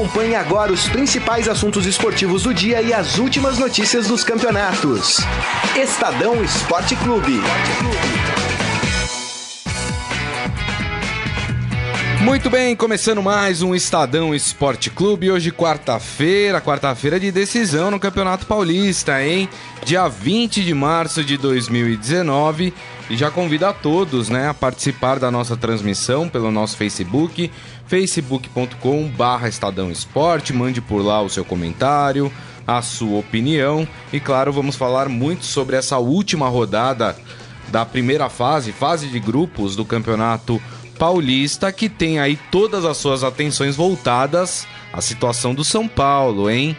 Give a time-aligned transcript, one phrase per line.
[0.00, 5.18] Acompanhe agora os principais assuntos esportivos do dia e as últimas notícias dos campeonatos.
[5.76, 7.38] Estadão Esporte Clube.
[12.22, 15.30] Muito bem, começando mais um Estadão Esporte Clube.
[15.30, 19.50] Hoje, quarta-feira, quarta-feira de decisão no Campeonato Paulista, hein?
[19.84, 22.72] Dia 20 de março de 2019.
[23.10, 27.50] E já convido a todos né, a participar da nossa transmissão pelo nosso Facebook,
[27.84, 30.52] facebook.com.br Estadão Esporte.
[30.52, 32.32] Mande por lá o seu comentário,
[32.64, 33.86] a sua opinião.
[34.12, 37.16] E claro, vamos falar muito sobre essa última rodada
[37.66, 40.62] da primeira fase, fase de grupos do Campeonato
[40.96, 46.76] Paulista, que tem aí todas as suas atenções voltadas à situação do São Paulo, hein?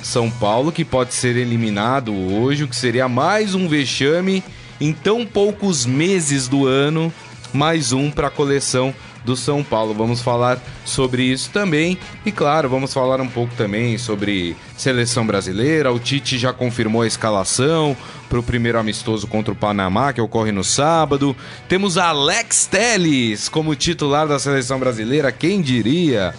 [0.00, 4.40] São Paulo que pode ser eliminado hoje, o que seria mais um vexame
[4.84, 7.10] em tão poucos meses do ano,
[7.54, 9.94] mais um para a coleção do São Paulo.
[9.94, 15.90] Vamos falar sobre isso também e claro, vamos falar um pouco também sobre seleção brasileira.
[15.90, 17.96] O Tite já confirmou a escalação
[18.28, 21.34] para o primeiro amistoso contra o Panamá, que ocorre no sábado.
[21.66, 26.34] Temos Alex Teles como titular da seleção brasileira, quem diria?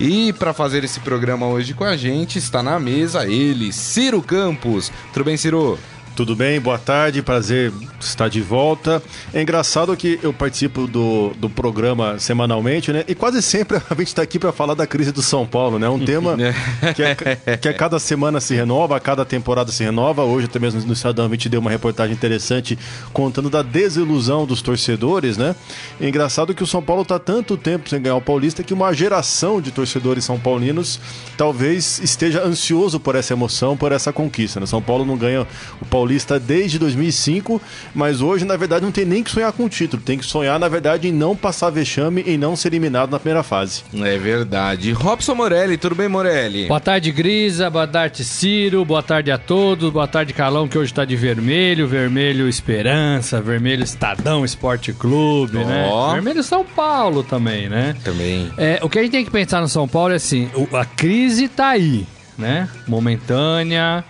[0.00, 4.90] E para fazer esse programa hoje com a gente está na mesa ele, Ciro Campos.
[5.12, 5.78] Tudo bem, Ciro?
[6.16, 6.60] Tudo bem?
[6.60, 9.02] Boa tarde, prazer estar de volta.
[9.32, 13.02] É engraçado que eu participo do, do programa semanalmente, né?
[13.08, 15.88] E quase sempre a gente está aqui para falar da crise do São Paulo, né?
[15.88, 16.36] Um tema
[16.94, 20.22] que, é, que a cada semana se renova, a cada temporada se renova.
[20.22, 22.78] Hoje, até mesmo no Estadão, a gente deu uma reportagem interessante
[23.12, 25.56] contando da desilusão dos torcedores, né?
[26.00, 28.92] É engraçado que o São Paulo está tanto tempo sem ganhar o Paulista que uma
[28.92, 31.00] geração de torcedores são paulinos
[31.36, 34.60] talvez esteja ansioso por essa emoção, por essa conquista.
[34.60, 34.66] Né?
[34.66, 35.44] São Paulo não ganha
[35.80, 37.60] o Paulista Paulista desde 2005,
[37.94, 40.02] mas hoje, na verdade, não tem nem que sonhar com o título.
[40.02, 43.42] Tem que sonhar, na verdade, em não passar vexame e não ser eliminado na primeira
[43.42, 43.82] fase.
[43.94, 44.92] É verdade.
[44.92, 46.66] Robson Morelli, tudo bem, Morelli?
[46.66, 47.70] Boa tarde, Grisa.
[47.70, 48.84] Boa tarde, Ciro.
[48.84, 49.90] Boa tarde a todos.
[49.90, 51.88] Boa tarde, Calão, que hoje está de vermelho.
[51.88, 55.64] Vermelho Esperança, vermelho Estadão Esporte Clube, oh.
[55.64, 55.88] né?
[56.12, 57.96] Vermelho São Paulo também, né?
[58.04, 58.52] Também.
[58.58, 61.48] É, o que a gente tem que pensar no São Paulo é assim, a crise
[61.48, 62.06] tá aí,
[62.36, 62.68] né?
[62.86, 64.04] Momentânea,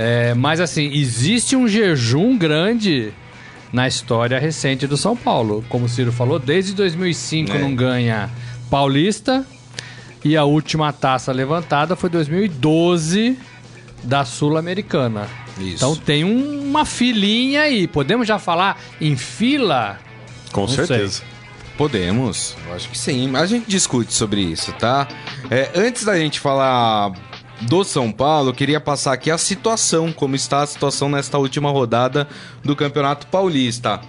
[0.00, 3.12] é, mas assim, existe um jejum grande
[3.72, 5.64] na história recente do São Paulo.
[5.68, 7.58] Como o Ciro falou, desde 2005 é.
[7.58, 8.30] não ganha
[8.70, 9.44] Paulista
[10.24, 13.36] e a última taça levantada foi 2012
[14.04, 15.26] da Sul-Americana.
[15.58, 17.88] Então tem um, uma filinha aí.
[17.88, 19.98] Podemos já falar em fila?
[20.52, 21.08] Com não certeza.
[21.08, 21.26] Sei.
[21.76, 23.34] Podemos, eu acho que sim.
[23.34, 25.08] A gente discute sobre isso, tá?
[25.50, 27.12] É, antes da gente falar
[27.62, 32.28] do São Paulo, queria passar aqui a situação, como está a situação nesta última rodada
[32.62, 34.00] do Campeonato Paulista.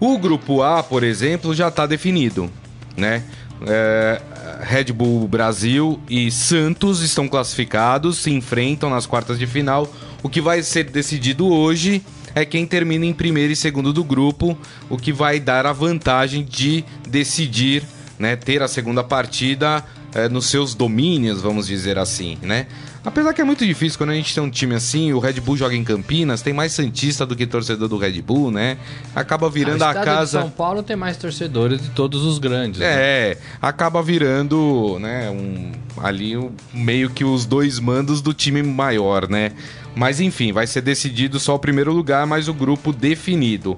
[0.00, 2.50] O grupo A, por exemplo, já está definido,
[2.96, 3.22] né?
[3.66, 4.20] É,
[4.60, 9.90] Red Bull Brasil e Santos estão classificados, se enfrentam nas quartas de final.
[10.22, 12.02] O que vai ser decidido hoje
[12.34, 14.58] é quem termina em primeiro e segundo do grupo,
[14.90, 17.82] o que vai dar a vantagem de decidir,
[18.18, 19.82] né, ter a segunda partida
[20.14, 22.66] é, nos seus domínios, vamos dizer assim, né?
[23.06, 25.56] Apesar que é muito difícil quando a gente tem um time assim, o Red Bull
[25.56, 28.78] joga em Campinas, tem mais santista do que torcedor do Red Bull, né?
[29.14, 30.40] Acaba virando a, a casa.
[30.40, 32.80] São Paulo tem mais torcedores de todos os grandes.
[32.80, 32.86] Né?
[32.86, 33.40] É, né?
[33.62, 35.70] acaba virando, né, um
[36.02, 39.52] ali um, meio que os dois mandos do time maior, né?
[39.94, 43.76] Mas enfim, vai ser decidido só o primeiro lugar, mas o grupo definido.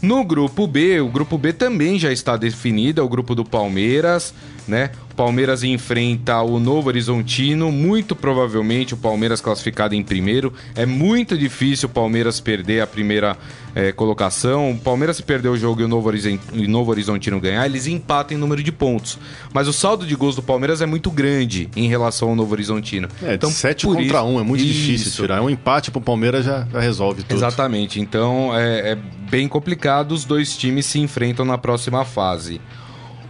[0.00, 4.34] No grupo B, o grupo B também já está definido, é o grupo do Palmeiras,
[4.66, 4.90] né?
[5.14, 10.52] Palmeiras enfrenta o Novo Horizontino, muito provavelmente o Palmeiras classificado em primeiro.
[10.74, 13.36] É muito difícil o Palmeiras perder a primeira
[13.74, 14.72] é, colocação.
[14.72, 18.36] O Palmeiras se perder o jogo e o Novo, Horizontino, Novo Horizontino ganhar, eles empatam
[18.36, 19.18] em número de pontos.
[19.52, 23.08] Mas o saldo de gols do Palmeiras é muito grande em relação ao Novo Horizontino.
[23.22, 24.72] É, então, 7 contra isso, 1, é muito isso.
[24.72, 25.42] difícil tirar.
[25.42, 27.36] Um empate pro Palmeiras já, já resolve tudo.
[27.36, 28.98] Exatamente, então é, é
[29.30, 30.12] bem complicado.
[30.12, 32.60] Os dois times se enfrentam na próxima fase.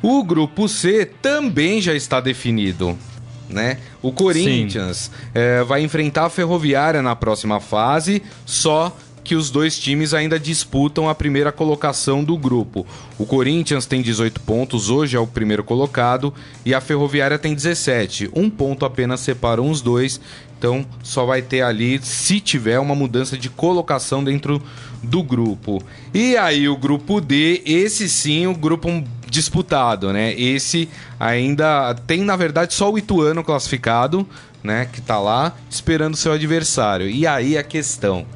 [0.03, 2.99] O grupo C também já está definido.
[3.49, 3.79] Né?
[4.01, 10.15] O Corinthians é, vai enfrentar a Ferroviária na próxima fase, só que os dois times
[10.15, 12.87] ainda disputam a primeira colocação do grupo.
[13.19, 16.35] O Corinthians tem 18 pontos, hoje é o primeiro colocado,
[16.65, 18.31] e a Ferroviária tem 17.
[18.35, 20.21] Um ponto apenas separa os dois,
[20.59, 24.61] então só vai ter ali, se tiver, uma mudança de colocação dentro
[25.03, 25.83] do grupo.
[26.13, 28.89] E aí o grupo D, esse sim, o grupo
[29.33, 30.35] disputado, né?
[30.35, 30.89] Esse
[31.19, 34.29] ainda tem, na verdade, só o Ituano classificado,
[34.63, 34.87] né?
[34.93, 37.09] Que tá lá esperando seu adversário.
[37.09, 38.27] E aí a questão: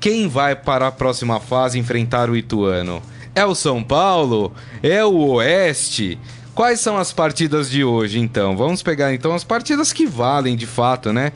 [0.00, 3.00] quem vai para a próxima fase enfrentar o Ituano?
[3.34, 4.52] É o São Paulo?
[4.82, 6.18] É o Oeste?
[6.54, 8.56] Quais são as partidas de hoje, então?
[8.56, 11.32] Vamos pegar então as partidas que valem de fato, né?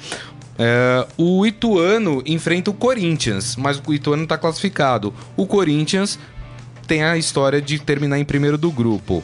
[0.59, 5.15] É, o Ituano enfrenta o Corinthians, mas o Ituano está classificado.
[5.37, 6.19] O Corinthians
[6.91, 9.23] tem a história de terminar em primeiro do grupo.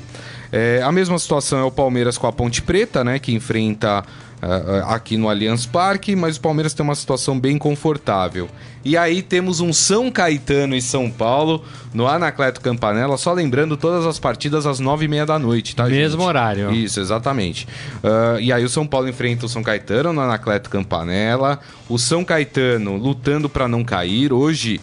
[0.52, 3.18] É, a mesma situação é o Palmeiras com a Ponte Preta, né?
[3.18, 4.04] Que enfrenta
[4.40, 8.48] uh, aqui no Allianz Parque, mas o Palmeiras tem uma situação bem confortável.
[8.84, 14.06] E aí temos um São Caetano e São Paulo no Anacleto Campanella, só lembrando todas
[14.06, 16.28] as partidas às nove e meia da noite, tá, Mesmo gente?
[16.28, 16.70] horário.
[16.70, 17.66] Isso, exatamente.
[17.96, 21.58] Uh, e aí o São Paulo enfrenta o São Caetano no Anacleto Campanella,
[21.88, 24.32] o São Caetano lutando para não cair.
[24.32, 24.80] Hoje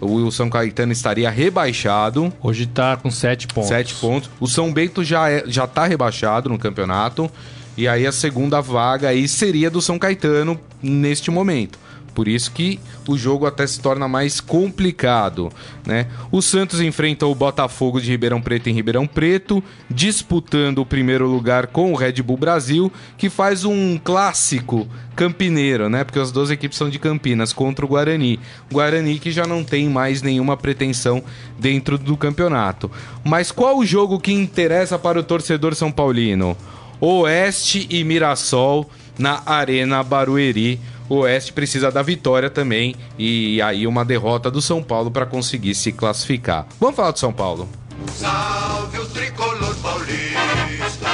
[0.00, 2.32] o São Caetano estaria rebaixado.
[2.42, 3.68] Hoje está com sete pontos.
[3.68, 4.30] Sete pontos.
[4.38, 7.30] O São Bento já, é, já tá rebaixado no campeonato.
[7.76, 11.78] E aí a segunda vaga aí seria do São Caetano neste momento.
[12.18, 15.52] Por isso que o jogo até se torna mais complicado,
[15.86, 16.08] né?
[16.32, 21.68] O Santos enfrenta o Botafogo de Ribeirão Preto em Ribeirão Preto, disputando o primeiro lugar
[21.68, 26.02] com o Red Bull Brasil, que faz um clássico campineiro, né?
[26.02, 28.40] Porque as duas equipes são de Campinas contra o Guarani.
[28.68, 31.22] O Guarani que já não tem mais nenhuma pretensão
[31.56, 32.90] dentro do campeonato.
[33.22, 36.56] Mas qual o jogo que interessa para o torcedor são paulino?
[37.00, 40.80] Oeste e Mirassol na Arena Barueri.
[41.08, 45.74] O Oeste precisa da vitória também e aí uma derrota do São Paulo para conseguir
[45.74, 46.66] se classificar.
[46.78, 47.68] Vamos falar do São Paulo.
[48.14, 51.08] Salve o tricolor paulista,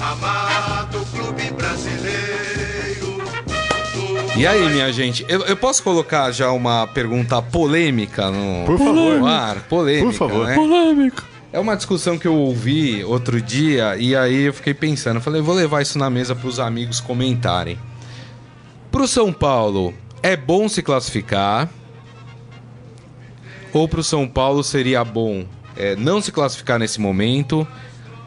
[0.00, 2.26] amado clube brasileiro.
[4.36, 9.18] E aí, minha gente, eu, eu, posso colocar já uma pergunta polêmica no, Por favor.
[9.18, 9.60] no ar?
[9.62, 10.46] Polêmica, Por favor.
[10.46, 10.54] Né?
[10.54, 11.24] Polêmica.
[11.52, 15.54] É uma discussão que eu ouvi outro dia e aí eu fiquei pensando, falei, vou
[15.54, 17.78] levar isso na mesa para os amigos comentarem.
[18.96, 21.68] Pro São Paulo, é bom se classificar?
[23.70, 25.44] Ou pro São Paulo seria bom
[25.76, 27.68] é, não se classificar nesse momento,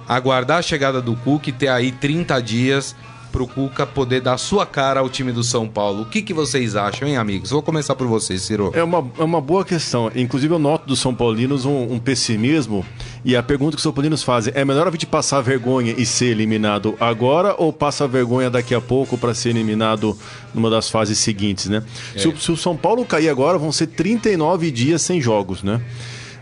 [0.07, 2.95] aguardar a chegada do Cook e ter aí 30 dias
[3.31, 6.04] pro Cuca poder dar sua cara ao time do São Paulo.
[6.04, 7.50] O que, que vocês acham, hein, amigos?
[7.50, 8.72] Vou começar por vocês, Ciro.
[8.75, 10.12] É uma, é uma boa questão.
[10.15, 12.86] Inclusive, eu noto dos São Paulinos um, um pessimismo.
[13.24, 16.06] E a pergunta que os São Paulinos fazem é melhor a gente passar vergonha e
[16.06, 20.18] ser eliminado agora ou passa vergonha daqui a pouco para ser eliminado
[20.54, 21.83] numa das fases seguintes, né?
[22.16, 22.19] É.
[22.19, 25.81] Se, o, se o São Paulo cair agora, vão ser 39 dias sem jogos, né?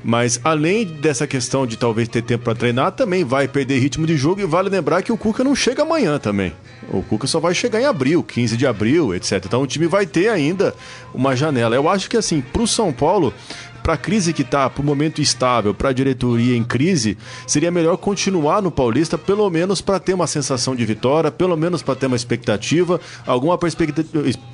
[0.03, 4.15] Mas além dessa questão de talvez ter tempo para treinar, também vai perder ritmo de
[4.15, 6.53] jogo e vale lembrar que o Cuca não chega amanhã também.
[6.89, 9.43] O Cuca só vai chegar em abril, 15 de abril, etc.
[9.45, 10.73] Então o time vai ter ainda
[11.13, 11.75] uma janela.
[11.75, 13.33] Eu acho que assim, para o São Paulo,
[13.87, 17.17] para a crise que está, para o momento estável, para a diretoria em crise,
[17.47, 21.81] seria melhor continuar no Paulista, pelo menos para ter uma sensação de vitória, pelo menos
[21.81, 24.05] para ter uma expectativa, alguma perspectiva,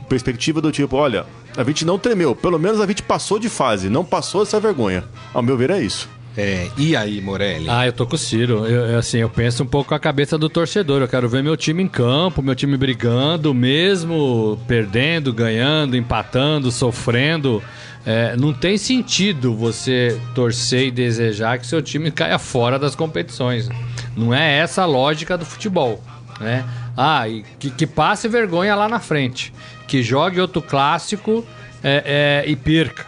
[0.08, 1.26] perspectiva do tipo, olha,
[1.58, 5.04] a gente não tremeu, pelo menos a gente passou de fase, não passou essa vergonha.
[5.34, 6.08] Ao meu ver é isso.
[6.38, 7.68] É, e aí, Morelli?
[7.70, 8.66] Ah, eu tô com o Ciro.
[8.68, 11.02] Eu, assim, eu penso um pouco com a cabeça do torcedor.
[11.02, 17.62] Eu quero ver meu time em campo, meu time brigando, mesmo perdendo, ganhando, empatando, sofrendo.
[18.06, 23.70] É, não tem sentido você torcer e desejar que seu time caia fora das competições.
[24.16, 26.02] Não é essa a lógica do futebol.
[26.40, 26.66] Né?
[26.98, 29.54] Ah, e que, que passe vergonha lá na frente.
[29.88, 31.46] Que jogue outro clássico
[31.84, 33.06] é, é, e perca.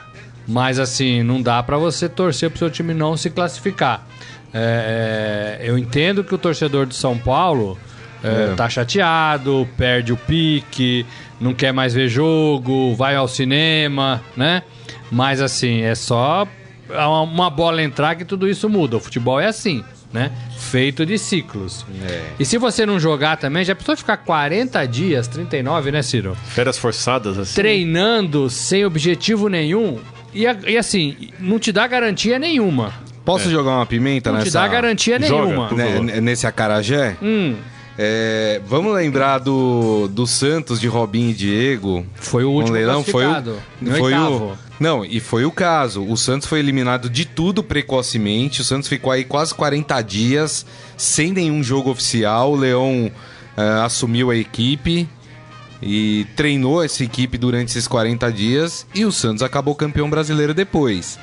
[0.48, 4.06] Mas assim, não dá para você torcer pro seu time não se classificar.
[4.54, 7.78] É, é, eu entendo que o torcedor de São Paulo
[8.24, 8.56] é.
[8.56, 11.06] tá chateado, perde o pique,
[11.42, 14.64] não quer mais ver jogo, vai ao cinema, né?
[15.12, 16.48] Mas assim, é só
[16.90, 18.98] uma bola entrar que tudo isso muda.
[18.98, 19.84] O futebol é assim,
[20.14, 20.32] né?
[20.58, 21.86] Feito de ciclos.
[22.08, 22.22] É.
[22.40, 26.36] E se você não jogar também, já precisou ficar 40 dias, 39, né, Ciro?
[26.46, 27.56] Férias forçadas, assim.
[27.56, 30.00] Treinando sem objetivo nenhum.
[30.34, 32.94] E, e assim, não te dá garantia nenhuma.
[33.24, 33.52] Posso é.
[33.52, 34.60] jogar uma pimenta não nessa?
[34.60, 35.72] Não te dá garantia Joga, nenhuma.
[35.72, 37.18] Né, nesse acarajé?
[37.22, 37.56] Hum.
[37.98, 42.06] É, vamos lembrar do, do Santos de Robinho e Diego.
[42.16, 43.34] Foi o último leilão, foi o,
[43.98, 46.03] foi o Não, e foi o caso.
[46.03, 48.62] O Santos foi eliminado de tudo precocemente.
[48.62, 50.65] O Santos ficou aí quase 40 dias
[50.98, 52.51] sem nenhum jogo oficial.
[52.51, 53.12] O Leão
[53.58, 55.08] uh, assumiu a equipe
[55.82, 61.17] e treinou essa equipe durante esses 40 dias e o Santos acabou campeão brasileiro depois.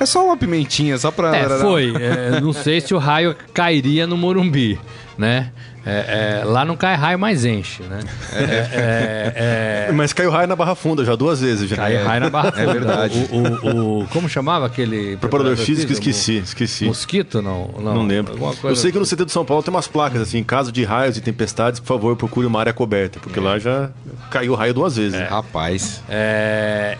[0.00, 1.36] É só uma pimentinha, só pra.
[1.36, 1.94] É, foi.
[1.96, 4.78] É, não sei se o raio cairia no Morumbi,
[5.16, 5.52] né?
[5.84, 8.00] É, é, lá não cai raio, mas enche, né?
[8.32, 11.68] É, é, mas caiu raio na Barra Funda já duas vezes.
[11.68, 11.76] Já.
[11.76, 12.62] Caiu raio na Barra Funda.
[12.62, 13.28] É verdade.
[13.32, 15.16] O, o, o, como chamava aquele.
[15.16, 16.84] Preparador físico, esqueci, esqueci.
[16.84, 17.68] Mosquito, não?
[17.78, 18.36] Não, não lembro.
[18.62, 20.84] Eu sei que no CT do São Paulo tem umas placas assim, em caso de
[20.84, 23.90] raios e tempestades, por favor, procure uma área coberta, porque lá já
[24.30, 25.20] caiu raio duas vezes.
[25.28, 26.02] Rapaz.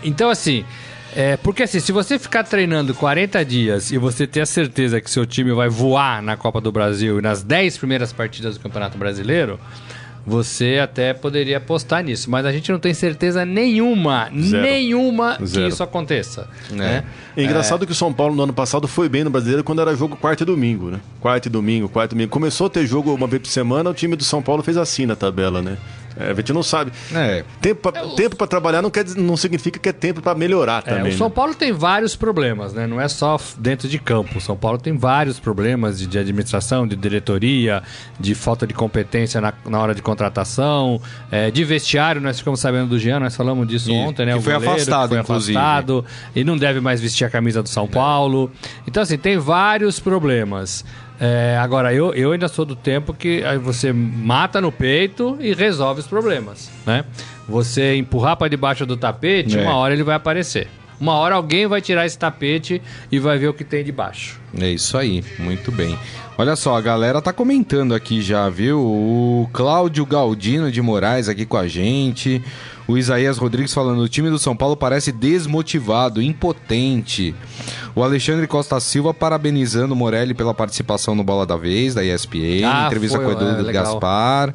[0.03, 0.65] então, assim.
[1.15, 5.09] É, porque assim, se você ficar treinando 40 dias e você ter a certeza que
[5.09, 8.97] seu time vai voar na Copa do Brasil e nas 10 primeiras partidas do Campeonato
[8.97, 9.59] Brasileiro,
[10.25, 14.63] você até poderia apostar nisso, mas a gente não tem certeza nenhuma, Zero.
[14.63, 15.67] nenhuma Zero.
[15.67, 16.47] que isso aconteça.
[16.71, 17.03] Né?
[17.35, 19.95] É engraçado que o São Paulo no ano passado foi bem no brasileiro quando era
[19.95, 20.99] jogo quarta e domingo, né?
[21.19, 22.31] Quarta e domingo, quarta e domingo.
[22.31, 25.05] Começou a ter jogo uma vez por semana, o time do São Paulo fez assim
[25.05, 25.77] na tabela, né?
[26.17, 26.91] É, a gente não sabe.
[27.13, 27.43] É.
[27.61, 30.95] Tempo pra, tempo pra trabalhar não, quer, não significa que é tempo pra melhorar É,
[30.95, 31.13] também.
[31.13, 31.33] o São né?
[31.35, 32.85] Paulo tem vários problemas, né?
[32.87, 34.37] Não é só dentro de campo.
[34.37, 37.81] O São Paulo tem vários problemas de, de administração, de diretoria,
[38.19, 41.01] de falta de competência na, na hora de contratação,
[41.31, 42.21] é, de vestiário.
[42.21, 44.33] Nós ficamos sabendo do Jean, nós falamos disso Isso, ontem, né?
[44.33, 45.57] que O foi goleiro, afastado, foi inclusive.
[45.57, 46.05] afastado
[46.35, 48.51] e não deve mais vestir a camisa do São Paulo.
[48.87, 50.85] Então, assim, tem vários problemas.
[51.25, 56.01] É, agora, eu, eu ainda sou do tempo que você mata no peito e resolve
[56.01, 57.05] os problemas, né?
[57.47, 59.61] Você empurrar para debaixo do tapete, É.
[59.61, 60.67] uma hora ele vai aparecer.
[60.99, 64.37] Uma hora alguém vai tirar esse tapete e vai ver o que tem debaixo.
[64.59, 65.97] É isso aí, muito bem.
[66.37, 68.79] Olha só, a galera tá comentando aqui já, viu?
[68.81, 72.41] O Cláudio Galdino de Moraes aqui com a gente.
[72.93, 77.33] O Isaías Rodrigues falando: o time do São Paulo parece desmotivado, impotente.
[77.95, 82.63] O Alexandre Costa Silva parabenizando o Morelli pela participação no Bola da Vez, da ESPN,
[82.65, 83.73] Ah, entrevista foi, com o Edu é.
[83.73, 84.53] Gaspar.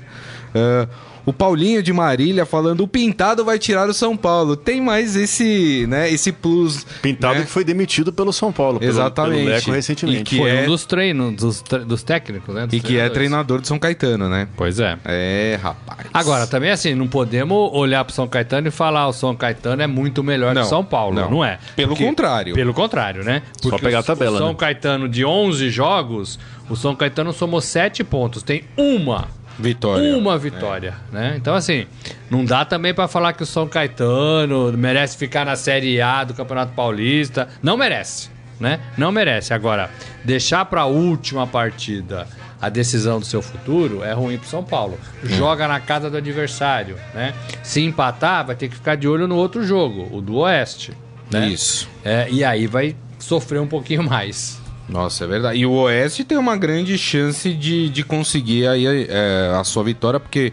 [0.54, 0.86] Ah,
[1.28, 4.56] o Paulinho de Marília falando: o Pintado vai tirar o São Paulo.
[4.56, 6.84] Tem mais esse, né, esse plus.
[7.02, 7.44] Pintado né?
[7.44, 9.38] que foi demitido pelo São Paulo, pelo, Exatamente.
[9.44, 10.24] pelo Leco E recentemente.
[10.24, 12.66] que Foi é- um dos treinos, dos, tre- dos técnicos, né?
[12.66, 14.48] Dos E que é treinador de São Caetano, né?
[14.56, 14.96] Pois é.
[15.04, 16.06] É, rapaz.
[16.12, 19.86] Agora, também assim, não podemos olhar pro São Caetano e falar o São Caetano é
[19.86, 21.14] muito melhor Não, que o São Paulo.
[21.14, 21.30] não.
[21.30, 21.58] Não, é.
[21.76, 22.54] Pelo contrário.
[22.54, 23.42] Pelo contrário, né?
[23.60, 24.54] Só pegar o- a tabela, O São né?
[24.58, 26.38] Caetano, de 11 jogos,
[26.70, 28.42] o São Caetano somou 7 pontos.
[28.42, 29.28] Tem uma
[29.58, 30.16] Vitória.
[30.16, 31.34] uma vitória, né?
[31.36, 31.86] Então assim,
[32.30, 36.34] não dá também pra falar que o São Caetano merece ficar na Série A do
[36.34, 38.80] Campeonato Paulista, não merece, né?
[38.96, 39.52] Não merece.
[39.52, 39.90] Agora,
[40.24, 42.26] deixar pra última partida
[42.60, 44.98] a decisão do seu futuro é ruim pro São Paulo.
[45.22, 47.34] Joga na casa do adversário, né?
[47.62, 50.92] Se empatar, vai ter que ficar de olho no outro jogo, o do Oeste,
[51.30, 51.48] né?
[51.48, 51.88] Isso.
[52.04, 54.60] É, e aí vai sofrer um pouquinho mais.
[54.88, 55.58] Nossa, é verdade.
[55.58, 60.18] E o Oeste tem uma grande chance de, de conseguir aí é, a sua vitória,
[60.18, 60.52] porque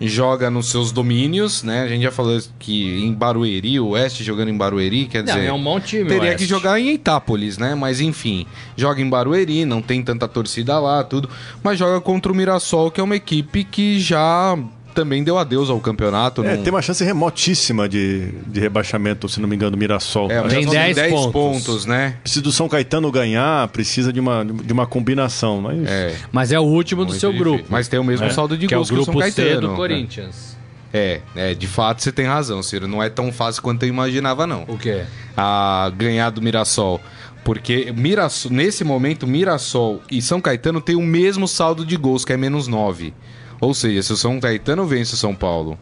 [0.00, 1.82] joga nos seus domínios, né?
[1.82, 5.46] A gente já falou que em Barueri, o Oeste jogando em Barueri, quer Não, dizer...
[5.46, 6.36] é um bom time, Teria Oeste.
[6.38, 7.74] que jogar em Itápolis, né?
[7.74, 11.28] Mas enfim, joga em Barueri, não tem tanta torcida lá, tudo.
[11.62, 14.56] Mas joga contra o Mirassol, que é uma equipe que já
[15.00, 16.42] também deu adeus ao campeonato.
[16.44, 20.30] É, não- tem uma chance remotíssima de, de rebaixamento, se não me engano, do Mirassol.
[20.30, 21.32] É, o Tem Mirassol 10 pontos.
[21.32, 21.86] pontos.
[21.86, 22.16] né?
[22.22, 25.60] Precisa do São Caetano ganhar, precisa de uma, de uma combinação.
[25.60, 26.14] Mas É.
[26.32, 27.52] Mas é o último do Muito seu difícil.
[27.52, 27.68] grupo.
[27.70, 28.32] Mas tem o mesmo né?
[28.32, 29.68] saldo de que é o gols que o São grupo C Caetano.
[29.68, 30.56] do Corinthians.
[30.92, 32.88] É, é, de fato você tem razão, Ciro.
[32.88, 34.64] Não é tão fácil quanto eu imaginava, não.
[34.66, 35.02] O quê?
[35.36, 37.00] A ganhar do Mirassol.
[37.44, 42.32] Porque Mirassol, nesse momento, Mirassol e São Caetano têm o mesmo saldo de gols, que
[42.32, 43.12] é menos 9.
[43.60, 45.78] Ou seja, se o São Caetano vence o São Paulo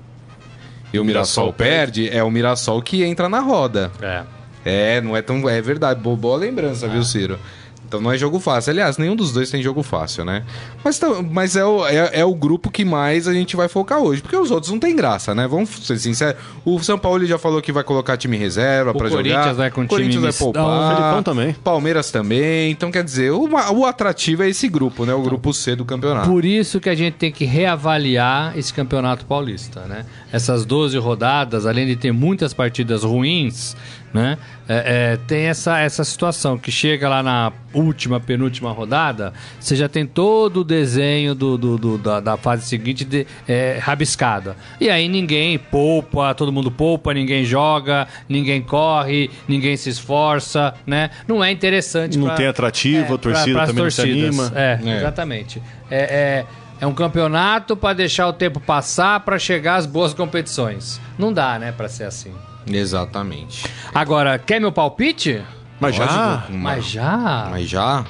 [0.93, 3.91] e o Mirassol Mirassol perde, é o Mirassol que entra na roda.
[4.01, 4.23] É.
[4.65, 5.49] É, não é tão.
[5.49, 7.39] É verdade, bo- boa lembrança, viu, Ciro?
[7.87, 8.73] Então não é jogo fácil.
[8.73, 10.43] Aliás, nenhum dos dois tem jogo fácil, né?
[10.85, 11.01] Mas,
[11.31, 14.21] mas é, o, é, é o grupo que mais a gente vai focar hoje.
[14.21, 15.47] Porque os outros não tem graça, né?
[15.47, 16.41] Vamos ser sinceros.
[16.65, 19.23] O São Paulo já falou que vai colocar time reserva pra jogar.
[19.23, 20.53] Corinthians vai com time Corinthians vai mistão.
[20.53, 20.93] poupar.
[20.93, 21.53] O Felipão também.
[21.53, 22.71] Palmeiras também.
[22.71, 25.15] Então, quer dizer, o, o atrativo é esse grupo, né?
[25.15, 26.29] O grupo C do campeonato.
[26.29, 30.05] Por isso que a gente tem que reavaliar esse campeonato paulista, né?
[30.33, 33.77] Essas 12 rodadas, além de ter muitas partidas ruins,
[34.13, 34.39] né?
[34.69, 39.89] É, é, tem essa, essa situação que chega lá na última, penúltima rodada, você já
[39.89, 44.57] tem todo o desenho do, do- do- da, da fase seguinte de, é, rabiscada.
[44.81, 51.11] E aí ninguém poupa, todo mundo poupa, ninguém joga, ninguém corre, ninguém se esforça, né?
[51.29, 52.19] Não é interessante.
[52.19, 54.53] Não pra- tem atrativo, a torcida pras também não se anima.
[54.55, 54.97] É, É.
[54.97, 55.63] exatamente.
[55.91, 56.45] É, é,
[56.81, 61.01] é um campeonato para deixar o tempo passar para chegar às boas competições.
[61.19, 62.33] Não dá, né, para ser assim.
[62.71, 63.65] Exatamente.
[63.95, 65.43] Agora, quer meu palpite?
[65.81, 66.05] Mas já.
[66.07, 67.49] Lógico, Mas já.
[67.51, 68.05] Mas já?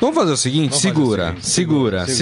[0.00, 2.14] Vamos fazer o seguinte, Vamos fazer segura, o seguinte, segura, segura,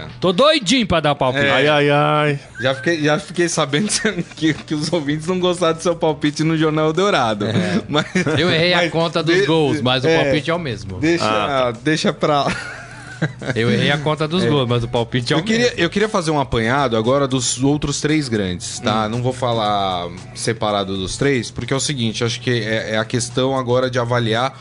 [0.00, 1.46] segura, Tô doidinho pra dar o palpite.
[1.46, 1.50] É.
[1.50, 2.40] Ai, ai, ai.
[2.60, 3.88] Já fiquei, já fiquei sabendo
[4.36, 7.46] que, que os ouvintes não gostaram do seu palpite no Jornal Dourado.
[7.88, 8.06] Mas,
[8.38, 10.98] Eu errei a mas conta dos de- gols, mas o é, palpite é o mesmo.
[10.98, 12.46] Deixa, deixa pra.
[13.54, 15.80] Eu errei a conta dos gols, mas o palpite é o Eu queria, mesmo.
[15.80, 19.06] eu queria fazer um apanhado agora dos outros três grandes, tá?
[19.06, 19.10] Hum.
[19.10, 23.04] Não vou falar separado dos três, porque é o seguinte, acho que é, é a
[23.04, 24.58] questão agora de avaliar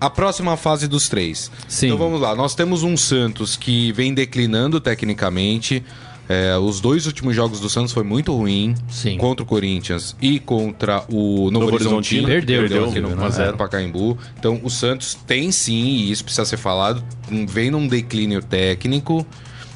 [0.00, 1.50] a próxima fase dos três.
[1.68, 1.86] Sim.
[1.86, 5.82] Então vamos lá, nós temos um Santos que vem declinando tecnicamente,
[6.28, 8.74] É, os dois últimos jogos do Santos foi muito ruim.
[8.88, 9.16] Sim.
[9.16, 11.96] Contra o Corinthians e contra o Novo, Novo Horizontino.
[11.96, 13.28] Horizontino, Perdeu, perdeu inclusive, aqui no né?
[13.28, 14.18] 1x0 no Pacaembu.
[14.38, 17.02] Então o Santos tem sim, e isso precisa ser falado,
[17.48, 19.24] vem num declínio técnico,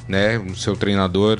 [0.07, 0.37] né?
[0.37, 1.39] O seu treinador,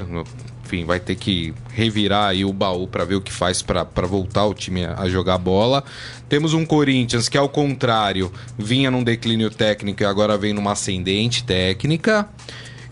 [0.64, 4.46] enfim, vai ter que revirar aí o baú para ver o que faz para voltar
[4.46, 5.84] o time a jogar bola.
[6.30, 11.44] Temos um Corinthians que, ao contrário, vinha num declínio técnico e agora vem numa ascendente
[11.44, 12.30] técnica.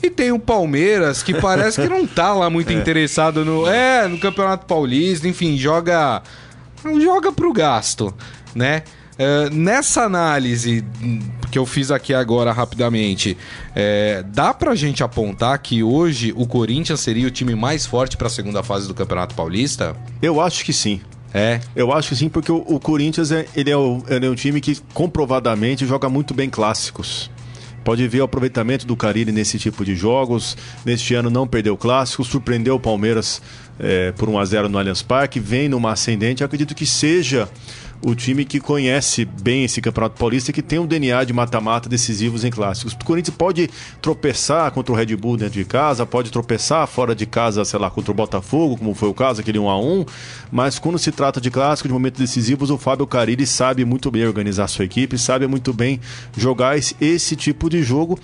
[0.01, 4.18] E tem o Palmeiras, que parece que não tá lá muito interessado no, é, no
[4.18, 6.22] Campeonato Paulista, enfim, joga
[7.01, 8.13] joga pro gasto,
[8.56, 8.84] né?
[9.22, 10.82] É, nessa análise
[11.51, 13.36] que eu fiz aqui agora rapidamente,
[13.75, 18.29] é, dá pra gente apontar que hoje o Corinthians seria o time mais forte pra
[18.29, 19.94] segunda fase do Campeonato Paulista?
[20.22, 21.01] Eu acho que sim.
[21.34, 21.60] É.
[21.75, 24.36] Eu acho que sim, porque o, o Corinthians é, ele é, o- ele é um
[24.36, 27.29] time que comprovadamente joga muito bem clássicos.
[27.84, 30.58] Pode ver o aproveitamento do Carille nesse tipo de jogos.
[30.86, 33.42] Neste ano não perdeu o clássico, surpreendeu o Palmeiras
[33.80, 36.44] é, por 1 a 0 no Allianz Parque, vem numa ascendente.
[36.44, 37.50] Acredito que seja
[38.01, 41.89] o time que conhece bem esse Campeonato Paulista e que tem um DNA de mata-mata
[41.89, 42.94] decisivos em clássicos.
[42.94, 43.70] O Corinthians pode
[44.01, 47.89] tropeçar contra o Red Bull dentro de casa, pode tropeçar fora de casa, sei lá,
[47.89, 50.06] contra o Botafogo, como foi o caso, aquele 1 a 1
[50.51, 54.25] mas quando se trata de clássicos, de momentos decisivos, o Fábio Carilli sabe muito bem
[54.25, 56.00] organizar sua equipe, sabe muito bem
[56.36, 58.18] jogar esse, esse tipo de jogo.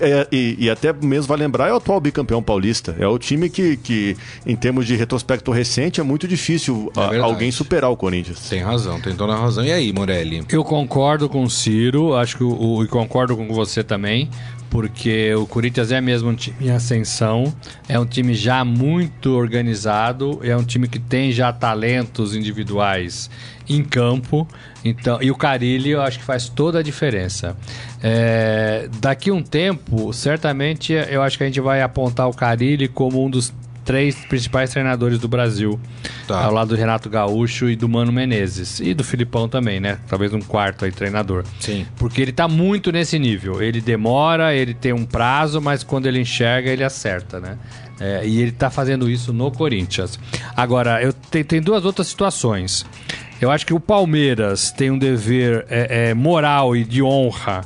[0.00, 2.96] É, e, e até mesmo vai lembrar, é o atual bicampeão paulista.
[2.98, 7.08] É o time que, que em termos de retrospecto recente, é muito difícil É a-
[7.10, 7.32] verdade.
[7.32, 8.48] alguém superar o Corinthians.
[8.48, 9.64] Tem razão, tem toda a razão.
[9.64, 10.42] E aí, Morelli?
[10.48, 14.30] Eu concordo com o Ciro, acho que o, e concordo com você também,
[14.70, 17.52] porque o Corinthians é mesmo um time em ascensão,
[17.88, 23.28] é um time já muito organizado, é um time que tem já talentos individuais
[23.68, 24.48] em campo,
[24.82, 27.56] então e o Carilli eu acho que faz toda a diferença.
[28.02, 33.22] É, daqui um tempo, certamente eu acho que a gente vai apontar o Carilli como
[33.22, 33.52] um dos
[33.88, 35.80] três principais treinadores do Brasil,
[36.26, 36.44] Tá.
[36.44, 38.80] ao lado do Renato Gaúcho e do Mano Menezes.
[38.80, 39.96] E do Filipão também, né?
[40.06, 41.42] Talvez um quarto aí treinador.
[41.58, 41.86] Sim.
[41.96, 43.62] Porque ele tá muito nesse nível.
[43.62, 47.56] Ele demora, ele tem um prazo, mas quando ele enxerga, ele acerta, né?
[47.98, 50.20] É, e ele tá fazendo isso no Corinthians.
[50.54, 52.84] Agora, eu te- tem duas outras situações.
[53.40, 57.62] Eu acho que o Palmeiras tem um dever é, é, moral e de honra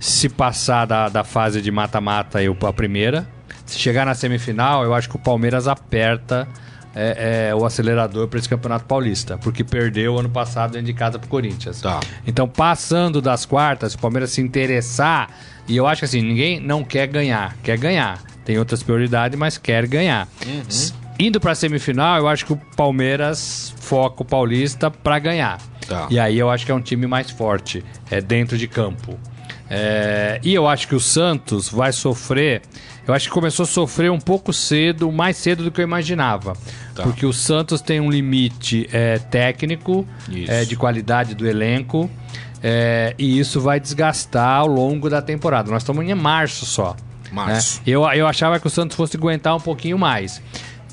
[0.00, 3.28] se passar da, da fase de mata-mata eu a primeira.
[3.66, 6.46] Se chegar na semifinal, eu acho que o Palmeiras aperta
[6.94, 11.18] é, é, o acelerador para esse Campeonato Paulista, porque perdeu ano passado dentro de casa
[11.18, 11.80] pro Corinthians.
[11.82, 12.00] Tá.
[12.26, 15.28] Então, passando das quartas, se o Palmeiras se interessar,
[15.68, 18.22] e eu acho que assim, ninguém não quer ganhar, quer ganhar.
[18.44, 20.28] Tem outras prioridades, mas quer ganhar.
[20.68, 25.58] S- Indo pra semifinal, eu acho que o Palmeiras foca o Paulista pra ganhar.
[25.88, 26.06] Tá.
[26.10, 29.18] E aí eu acho que é um time mais forte, é dentro de campo.
[29.68, 32.62] É, e eu acho que o Santos vai sofrer.
[33.06, 36.54] Eu acho que começou a sofrer um pouco cedo, mais cedo do que eu imaginava.
[36.94, 37.04] Tá.
[37.04, 40.06] Porque o Santos tem um limite é, técnico,
[40.48, 42.10] é, de qualidade do elenco.
[42.62, 45.70] é, e isso vai desgastar ao longo da temporada.
[45.70, 46.96] Nós estamos em março só.
[47.30, 47.78] Março.
[47.78, 47.82] né?
[47.86, 50.42] Eu, eu achava que o Santos fosse aguentar um pouquinho mais.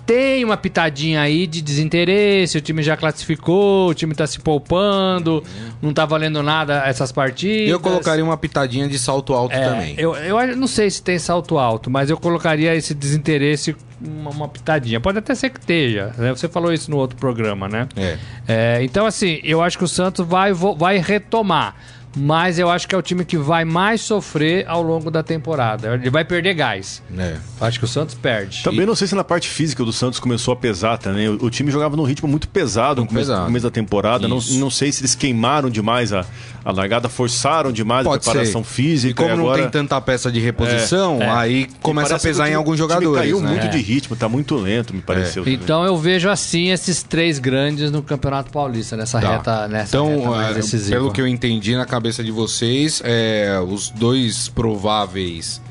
[0.06, 5.42] Tem uma pitadinha aí de desinteresse, o time já classificou, o time tá se poupando,
[5.82, 7.70] não tá valendo nada essas partidas.
[7.70, 9.96] Eu colocaria uma pitadinha de salto alto É, também.
[9.98, 14.48] Eu, eu não sei se tem salto alto, mas eu colocaria esse desinteresse uma, uma
[14.50, 15.00] pitadinha.
[15.00, 16.14] Pode até ser que esteja.
[16.18, 16.32] né?
[16.32, 17.88] Você falou isso no outro programa, né?
[17.96, 18.18] É.
[18.46, 21.76] É, então, assim, eu acho que o Santos vai, vai retomar.
[22.16, 25.96] Mas eu acho que é o time que vai mais sofrer ao longo da temporada.
[25.96, 27.02] Ele vai perder gás.
[27.18, 27.38] É.
[27.60, 28.62] Acho que o Santos perde.
[28.64, 31.28] Também não sei se na parte física do Santos começou a pesar também.
[31.28, 33.46] O, o time jogava num ritmo muito pesado no começo, pesado.
[33.46, 34.28] começo da temporada.
[34.28, 36.24] Não, não sei se eles queimaram demais a,
[36.64, 38.70] a largada, forçaram demais Pode a preparação ser.
[38.70, 39.12] física.
[39.12, 39.62] E como não agora...
[39.64, 41.30] tem tanta peça de reposição, É, é.
[41.30, 43.20] aí começa a pesar o em time- alguns time jogadores.
[43.22, 43.50] Caiu né?
[43.50, 43.70] muito É.
[43.70, 45.44] de ritmo, tá muito lento, me pareceu.
[45.44, 45.60] também.
[45.60, 49.32] Então eu vejo assim esses três grandes no Campeonato Paulista, nessa Tá.
[49.32, 50.92] reta, nessa então, reta mais é, decisiva.
[50.98, 55.62] pelo que eu entendi na cabeça de vocês, é, os dois prováveis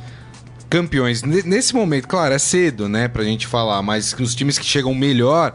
[0.70, 1.22] campeões.
[1.22, 4.94] ne- Nesse momento, claro, é cedo, né, pra gente falar, mas os times que chegam
[4.94, 5.54] melhor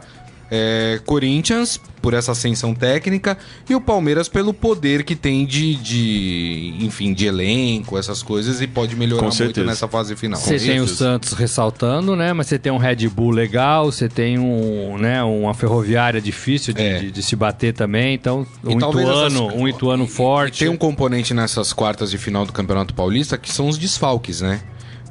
[0.50, 3.36] é Corinthians, por essa ascensão técnica,
[3.68, 8.66] e o Palmeiras pelo poder que tem de, de enfim, de elenco, essas coisas, e
[8.66, 10.38] pode melhorar Com muito nessa fase final.
[10.40, 10.86] Você tem o.
[10.88, 12.32] Santos ressaltando, né?
[12.32, 16.82] Mas você tem um Red Bull legal, você tem um, né, uma ferroviária difícil de,
[16.82, 16.98] É.
[17.00, 18.14] de- de se bater também.
[18.14, 20.60] Então, E um Ituano, essas- um Ituano forte.
[20.60, 24.60] Tem um componente nessas quartas de final do Campeonato Paulista que são os desfalques, né?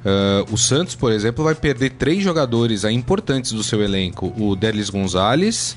[0.05, 4.89] Ah, o Santos, por exemplo, vai perder três jogadores importantes do seu elenco: o Derlis
[4.89, 5.75] Gonzalez,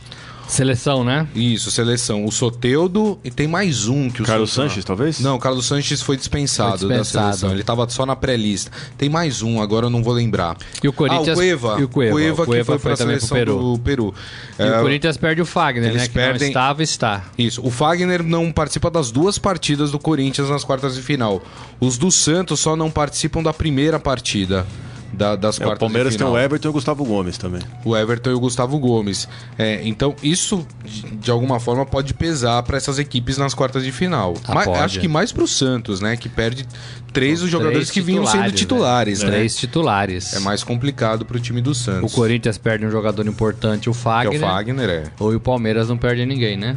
[0.49, 1.29] Seleção, né?
[1.35, 2.25] Isso, seleção.
[2.25, 5.21] O Soteudo e tem mais um que o Carlos Soteudo- Sanches, talvez?
[5.21, 7.27] Não, o Carlos Sanches foi dispensado, Foi dispensado.
[7.27, 7.51] da seleção.
[7.53, 8.71] Ele tava só na pré-lista.
[8.99, 10.57] Tem mais um, agora eu não vou lembrar.
[10.83, 11.77] E o Corinthians- Ah, o Cueva.
[11.81, 12.15] e o Cueva.
[12.15, 13.59] O que Cueva foi foi pra também pro seleção Peru.
[13.75, 14.15] do Peru.
[14.59, 16.09] E É, o Corinthians perde o Fagner, eles né?
[16.09, 17.25] Que perdem- não estava, está.
[17.39, 17.65] Isso.
[17.65, 21.43] O Fagner não participa das duas partidas do Corinthians nas quartas de final.
[21.79, 24.67] Os do Santos só não participam da primeira partida
[25.13, 27.61] da- das É, quartas o Palmeiras de tem o Everton e o Gustavo Gomes também.
[27.85, 29.29] o Everton e o Gustavo Gomes.
[29.59, 33.93] É, então, isso, de, de alguma forma, pode pesar para essas equipes nas quartas de
[33.93, 34.35] final.
[34.47, 34.79] Ah, Ma- pode.
[34.79, 36.17] acho que mais pro Santos, né?
[36.17, 36.67] Que perde
[37.13, 39.31] três dos jogadores Três que vinham sendo titulares, né?
[39.31, 39.37] né?
[39.39, 40.33] Três titulares.
[40.35, 42.15] É mais complicado pro time do O Santos.
[42.15, 44.37] Corinthians perde um jogador importante, o Que é Fagner.
[44.39, 45.05] o Fagner, é.
[45.19, 46.77] Ou o Palmeiras não perde ninguém, né?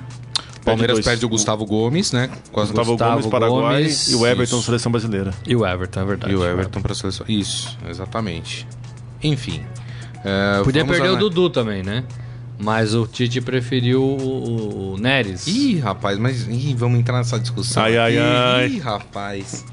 [0.64, 1.06] O Palmeiras dois.
[1.06, 2.30] perde o Gustavo Gomes, né?
[2.52, 4.66] Com as Gustavo, Gustavo Gomes, Paraguai Gomes, e o Everton, isso.
[4.66, 5.32] seleção brasileira.
[5.46, 6.34] E o Everton, é verdade.
[6.34, 7.26] E o Everton pra seleção.
[7.30, 8.66] Isso, exatamente.
[9.22, 9.62] Enfim.
[10.24, 12.04] é, Podia vamos perder o ana- Dudu também, né?
[12.60, 15.48] Mas o Tite preferiu o, o Neres.
[15.48, 17.84] Ih, rapaz, mas ih, vamos entrar nessa discussão.
[17.84, 18.68] Ai, ai, ai.
[18.70, 19.66] Ih, rapaz.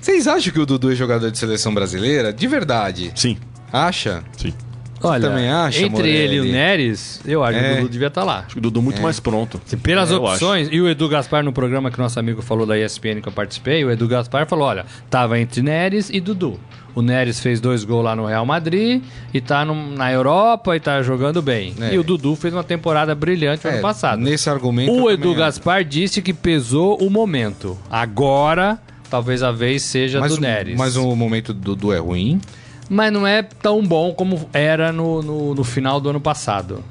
[0.00, 2.32] Vocês acham que o Dudu é jogador de seleção brasileira?
[2.32, 3.12] De verdade?
[3.14, 3.36] Sim,
[3.70, 4.22] Acha?
[4.38, 4.54] sim.
[5.02, 6.16] Olha, também acha, entre Morelli?
[6.16, 7.72] ele e o Neres, eu acho que É.
[7.72, 8.38] o Dudu devia estar lá.
[8.40, 9.60] Acho que o Dudu muito mais pronto.
[9.66, 12.66] Se pelas É, eu opções, e o Edu Gaspar no programa que nosso amigo falou
[12.66, 16.58] da ESPN que eu participei, o Edu Gaspar falou: olha, tava entre Neres e Dudu.
[16.94, 20.80] O Neres fez dois gols lá no Real Madrid e tá no- na Europa e
[20.80, 21.72] tá jogando bem.
[21.80, 21.94] É.
[21.94, 24.20] E o Dudu fez uma temporada brilhante no É, ano passado.
[24.20, 24.90] Nesse argumento.
[24.90, 25.38] O eu Edu também acho.
[25.60, 27.78] Gaspar disse que pesou o momento.
[27.88, 30.76] Agora, talvez a vez seja Mas, do o- Neres.
[30.76, 32.40] mas o momento do Dudu é ruim.
[32.88, 36.82] Mas não é tão bom como era no, no, no final do ano passado,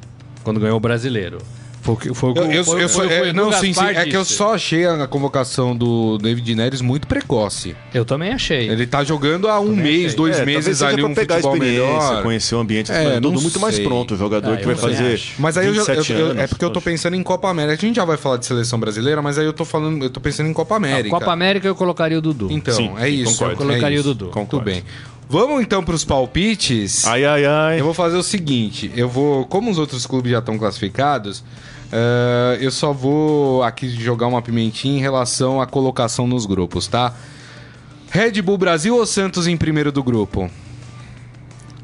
[0.43, 1.39] quando ganhou o brasileiro.
[1.81, 3.79] Foi o que foi Eu, o- eu, foi- eu é, não, sim, sim.
[3.85, 7.77] É que eu só achei a convocação do David Neres muito precoce.
[7.93, 8.67] Eu também achei.
[8.69, 10.17] Ele tá jogando há um mês, achei.
[10.17, 12.23] dois É, meses ali um pegar futebol experiência, melhor.
[12.23, 12.91] conhecer o ambiente.
[12.91, 13.85] É, mas o Dudu não muito mais sei.
[13.85, 15.33] pronto, o jogador Ah, que eu vai também fazer acho.
[15.39, 16.43] Mas aí eu já, eu- 27 eu- anos.
[16.43, 17.73] é porque eu tô pensando em Copa América.
[17.81, 20.19] A gente já vai falar de seleção brasileira, mas aí eu tô falando, eu tô
[20.19, 21.09] pensando em Copa América.
[21.17, 22.49] Copa América eu colocaria o Dudu.
[22.51, 23.31] Então, Sim, é isso.
[23.31, 23.53] concordo.
[23.53, 24.09] é Colocaria isso.
[24.09, 24.25] o Dudu.
[24.25, 24.65] Tudo Concordo.
[24.65, 24.83] bem.
[25.29, 27.05] Vamos então pros palpites.
[27.05, 27.79] Ai, ai, ai.
[27.79, 31.43] Eu vou fazer o seguinte, eu vou, como os outros clubes já estão classificados,
[31.91, 37.13] eh, eu só vou aqui jogar uma pimentinha em relação à colocação nos grupos, tá?
[38.09, 40.49] Red Bull Brasil ou Santos em primeiro do grupo?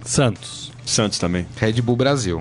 [0.06, 0.72] Santos.
[0.86, 1.46] Santos também.
[1.58, 2.40] Red Bull Brasil.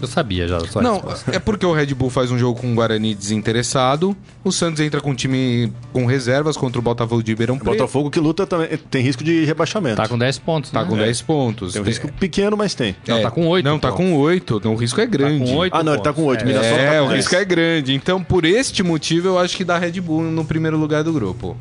[0.00, 1.34] Eu sabia já da sua Não, resposta.
[1.34, 5.00] é porque o Red Bull faz um jogo com o Guarani desinteressado, o Santos entra
[5.00, 7.72] com um time com reservas contra o Botafogo de Ribeirão O Preto.
[7.72, 9.96] Botafogo que luta também tem risco de rebaixamento.
[9.96, 10.88] Tá com 10 pontos, Tá né?
[10.90, 11.72] com 10 pontos.
[11.72, 12.94] Tem um risco pequeno, mas tem.
[13.08, 14.56] Não, tá com oito, Não, tá com 8.
[14.56, 15.44] Então o risco é Tá grande.
[15.50, 16.44] com 8 Ah, não, ele tá com oito.
[16.44, 17.42] Mirassol É, tá o com risco 10.
[17.42, 17.94] é grande.
[17.94, 21.56] Então, por este motivo, eu acho que dá Red Bull no primeiro lugar do grupo.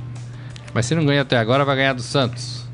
[0.73, 2.64] Mas se não ganha até agora, vai ganhar do Santos.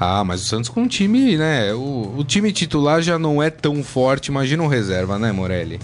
[0.00, 1.74] Ah, mas o Santos com um time, né?
[1.74, 4.28] O, o time titular já não é tão forte.
[4.28, 5.78] Imagina o reserva, né, Morelli?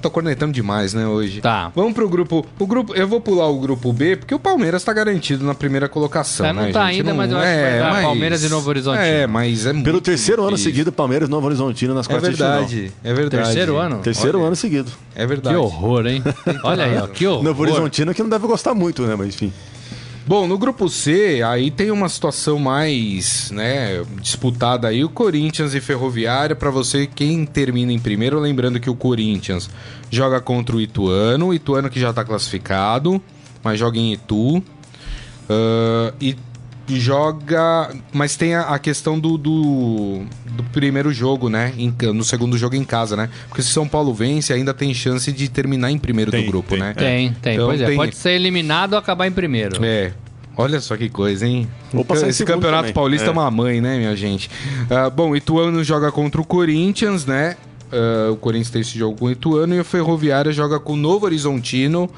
[0.00, 1.40] Tô cornetando demais, né, hoje.
[1.40, 1.72] Tá.
[1.74, 2.46] Vamos pro grupo.
[2.58, 2.94] O grupo.
[2.94, 6.46] Eu vou pular o grupo B, porque o Palmeiras tá garantido na primeira colocação.
[6.46, 6.98] É, não né, tá gente?
[7.00, 9.04] ainda, mas eu acho que vai dar Palmeiras e Novo Horizontino.
[9.04, 10.70] É, mas é Pelo muito terceiro ano difícil.
[10.72, 12.52] seguido, Palmeiras e Novo Horizontino nas É quartas de final.
[12.52, 13.44] verdade, é verdade.
[13.44, 13.98] Terceiro ano?
[13.98, 14.92] Terceiro Olha, ano seguido.
[15.14, 15.56] É verdade.
[15.56, 16.22] Que horror, hein?
[16.62, 17.42] Olha aí, ó, que horror.
[17.42, 19.16] Novo Horizontino que não deve gostar muito, né?
[19.16, 19.52] Mas enfim.
[20.26, 25.80] Bom, no grupo C, aí tem uma situação mais, né, disputada aí, o Corinthians e
[25.80, 29.70] Ferroviária, para você quem termina em primeiro, lembrando que o Corinthians
[30.10, 33.22] joga contra o Ituano, o Ituano que já tá classificado,
[33.62, 34.60] mas joga em Itu.
[35.48, 36.36] Ah, e
[36.88, 40.22] joga, mas tem a, a questão do, do,
[40.52, 43.28] do primeiro jogo, né, em no segundo jogo em casa, né?
[43.48, 46.70] Porque se São Paulo vence, ainda tem chance de terminar em primeiro Tem, do grupo,
[46.70, 46.78] tem.
[46.78, 46.94] né?
[46.94, 47.54] Tem, tem.
[47.54, 49.84] Então pois é, tem- pode ser eliminado ou acabar em primeiro.
[49.84, 50.12] É.
[50.58, 51.68] Olha só que coisa, hein?
[52.28, 52.94] Esse campeonato também.
[52.94, 53.28] paulista é.
[53.28, 53.32] É.
[53.32, 54.48] uma mãe, né, minha gente?
[54.88, 57.56] Ah, bom, o Ituano joga contra o Corinthians, né?
[57.92, 60.96] Ah, o Corinthians tem esse jogo com o Ituano e o Ferroviária joga com o
[60.96, 62.08] Novo Horizontino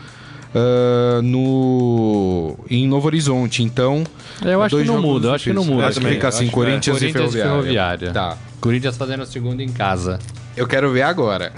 [0.55, 3.63] ah, no em Novo Horizonte.
[3.63, 4.05] Então,
[4.45, 5.87] Eu acho dois que não muda, eu acho que não muda.
[5.87, 6.65] Acho que fica assim, Acho que é.
[6.65, 7.51] Corinthians, e Corinthians e Ferroviária.
[7.51, 8.13] Ferroviária.
[8.13, 8.39] Tá.
[8.61, 10.19] Corinthians fazendo o segundo em casa.
[10.57, 11.53] Eu quero ver agora.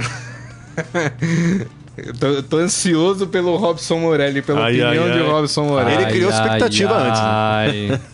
[1.97, 5.27] eu, tô, eu tô ansioso pelo Robson Morelli, pela Ai, opinião ai, de ai.
[5.27, 6.03] Robson Morelli.
[6.03, 8.01] Ele criou expectativa antes, né?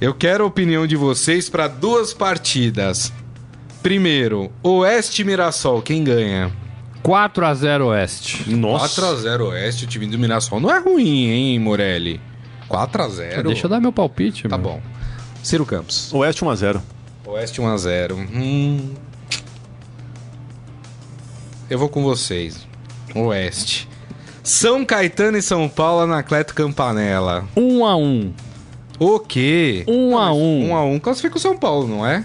[0.00, 3.12] Eu quero a opinião de vocês para duas partidas.
[3.82, 6.50] Primeiro, Oeste Mirassol, quem ganha?
[7.04, 8.50] 4x0 Oeste.
[8.54, 9.00] Nossa.
[9.00, 12.20] 4x0 Oeste, o time do Mirassol não é ruim, hein, Morelli?
[12.68, 13.42] 4x0.
[13.42, 14.70] Deixa eu dar meu palpite, Tá meu.
[14.70, 14.82] bom.
[15.42, 16.12] Ciro Campos.
[16.12, 16.80] Oeste 1x0.
[17.26, 18.12] Oeste 1x0.
[18.34, 18.94] Hum.
[21.68, 22.66] Eu vou com vocês.
[23.14, 23.88] Oeste.
[24.42, 27.44] São Caetano e São Paulo, Anacleto Campanella.
[27.56, 28.32] 1x1.
[28.98, 29.84] O quê?
[29.88, 30.68] Um a um.
[30.70, 32.24] 1x1 classifica o São Paulo, não é?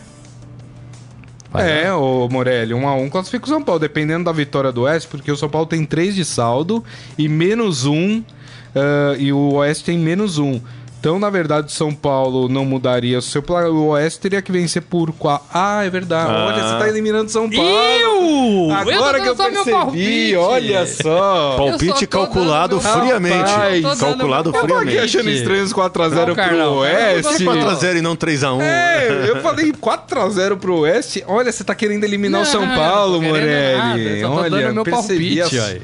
[1.59, 4.71] É, o Morelli, 1 um a 1 um, classifica o São Paulo, dependendo da vitória
[4.71, 6.83] do Oeste, porque o São Paulo tem 3 de saldo
[7.17, 10.45] e menos 1, um, uh, e o Oeste tem menos 1.
[10.45, 10.61] Um.
[11.05, 13.69] Então, na verdade, o São Paulo não mudaria o seu placar.
[13.69, 15.47] O Oeste teria que vencer por 4.
[15.53, 16.31] Ah, é verdade.
[16.31, 16.47] Ah.
[16.47, 17.69] Olha, você tá eliminando São Paulo.
[17.69, 18.71] Eu!
[18.71, 21.57] Agora eu que eu percebi, olha só.
[21.57, 23.51] Palpite calculado friamente.
[23.51, 24.73] Rapaz, calculado friamente.
[24.73, 27.45] Eu tô aqui achando estranho os 4x0 pro Oeste.
[27.45, 28.61] 4x0 e não 3x1.
[28.61, 31.23] É, eu falei 4x0 pro Oeste.
[31.27, 34.23] Olha, você tá querendo eliminar não, o São Paulo, Morelli.
[34.23, 35.37] Olha, meu percebi.
[35.37, 35.77] Palpite, a...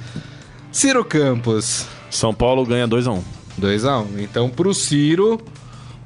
[0.72, 1.86] Ciro Campos.
[2.10, 3.41] São Paulo ganha 2x1.
[3.60, 4.06] 2x1.
[4.06, 4.20] Um.
[4.20, 5.42] Então, pro Ciro,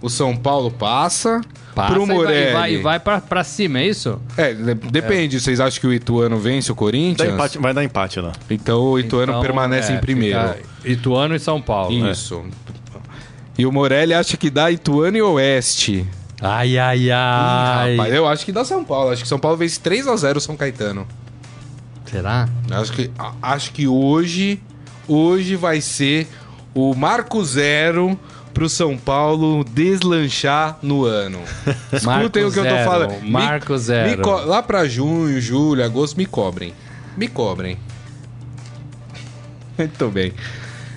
[0.02, 1.42] o São Paulo passa.
[1.74, 2.52] Passa pro Morelli.
[2.52, 4.20] E vai, e vai pra, pra cima, é isso?
[4.38, 5.36] É, depende.
[5.36, 5.40] É.
[5.40, 7.34] Vocês acham que o Ituano vence o Corinthians?
[7.34, 8.32] Empate, vai dar empate lá.
[8.50, 10.56] Então o Ituano então, permanece é, em primeiro.
[10.86, 12.10] Ituano e São Paulo.
[12.10, 12.46] Isso.
[13.58, 16.06] E o Morelli acha que dá Ituano e Oeste.
[16.42, 17.94] Ai, ai, ai.
[17.94, 19.12] Ih, rapaz, eu acho que dá São Paulo.
[19.12, 21.08] Acho que São Paulo vence 3x0 o São Caetano.
[22.06, 22.48] Será?
[22.72, 24.62] Acho que, acho que hoje,
[25.08, 26.28] hoje vai ser
[26.76, 28.20] o Marco Zero
[28.54, 31.40] pro São Paulo deslanchar no ano.
[31.92, 33.22] Escutem o que eu tô falando.
[33.24, 34.46] Marco Zero.
[34.46, 36.74] lá pra junho, julho, agosto, me cobrem.
[37.18, 37.78] Me cobrem.
[39.78, 40.34] Muito bem.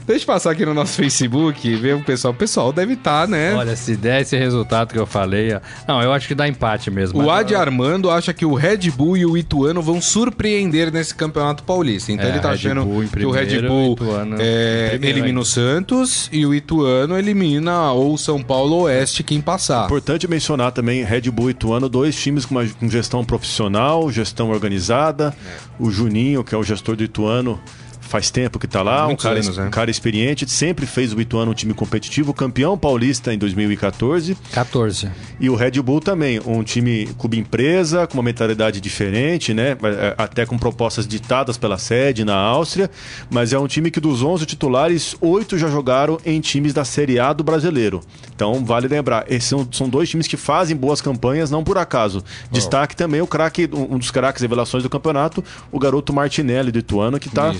[0.08, 2.32] Deixa eu passar aqui no nosso Facebook e ver o pessoal.
[2.32, 3.52] O pessoal deve estar, tá, né?
[3.52, 5.50] Olha, se der esse resultado que eu falei.
[5.86, 7.22] Não, eu acho que dá empate mesmo.
[7.22, 11.62] O Adi Armando acha que o Red Bull e o Ituano vão surpreender nesse campeonato
[11.62, 12.10] paulista.
[12.10, 15.44] Então é, ele tá Red achando primeiro, que o Red Bull o é, elimina o
[15.44, 19.84] Santos e o Ituano elimina ou São Paulo Oeste quem passar.
[19.84, 24.48] Importante mencionar também Red Bull e Ituano, dois times com, uma, com gestão profissional, gestão
[24.48, 25.36] organizada.
[25.46, 25.58] É.
[25.78, 27.60] O Juninho, que é o gestor do Ituano
[28.08, 29.68] faz tempo que está lá, um cara, anos, um né?
[29.70, 34.36] cara experiente, sempre fez o Ituano um time competitivo, campeão paulista em 2014.
[34.52, 35.10] 14.
[35.38, 39.76] E o Red Bull também, um time clube empresa, com uma mentalidade diferente, né?
[39.82, 42.90] É, até com propostas ditadas pela sede na Áustria,
[43.30, 47.20] mas é um time que dos 11 titulares, oito já jogaram em times da Série
[47.20, 48.00] A do brasileiro.
[48.34, 52.24] Então, vale lembrar, esses são, são dois times que fazem boas campanhas, não por acaso.
[52.50, 52.98] Destaque oh.
[52.98, 57.28] também o craque, um dos craques revelações do campeonato, o garoto Martinelli do Ituano, que
[57.28, 57.52] está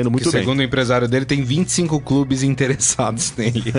[0.00, 0.40] Indo muito que, bem.
[0.42, 3.72] Segundo o empresário dele, tem 25 clubes interessados nele.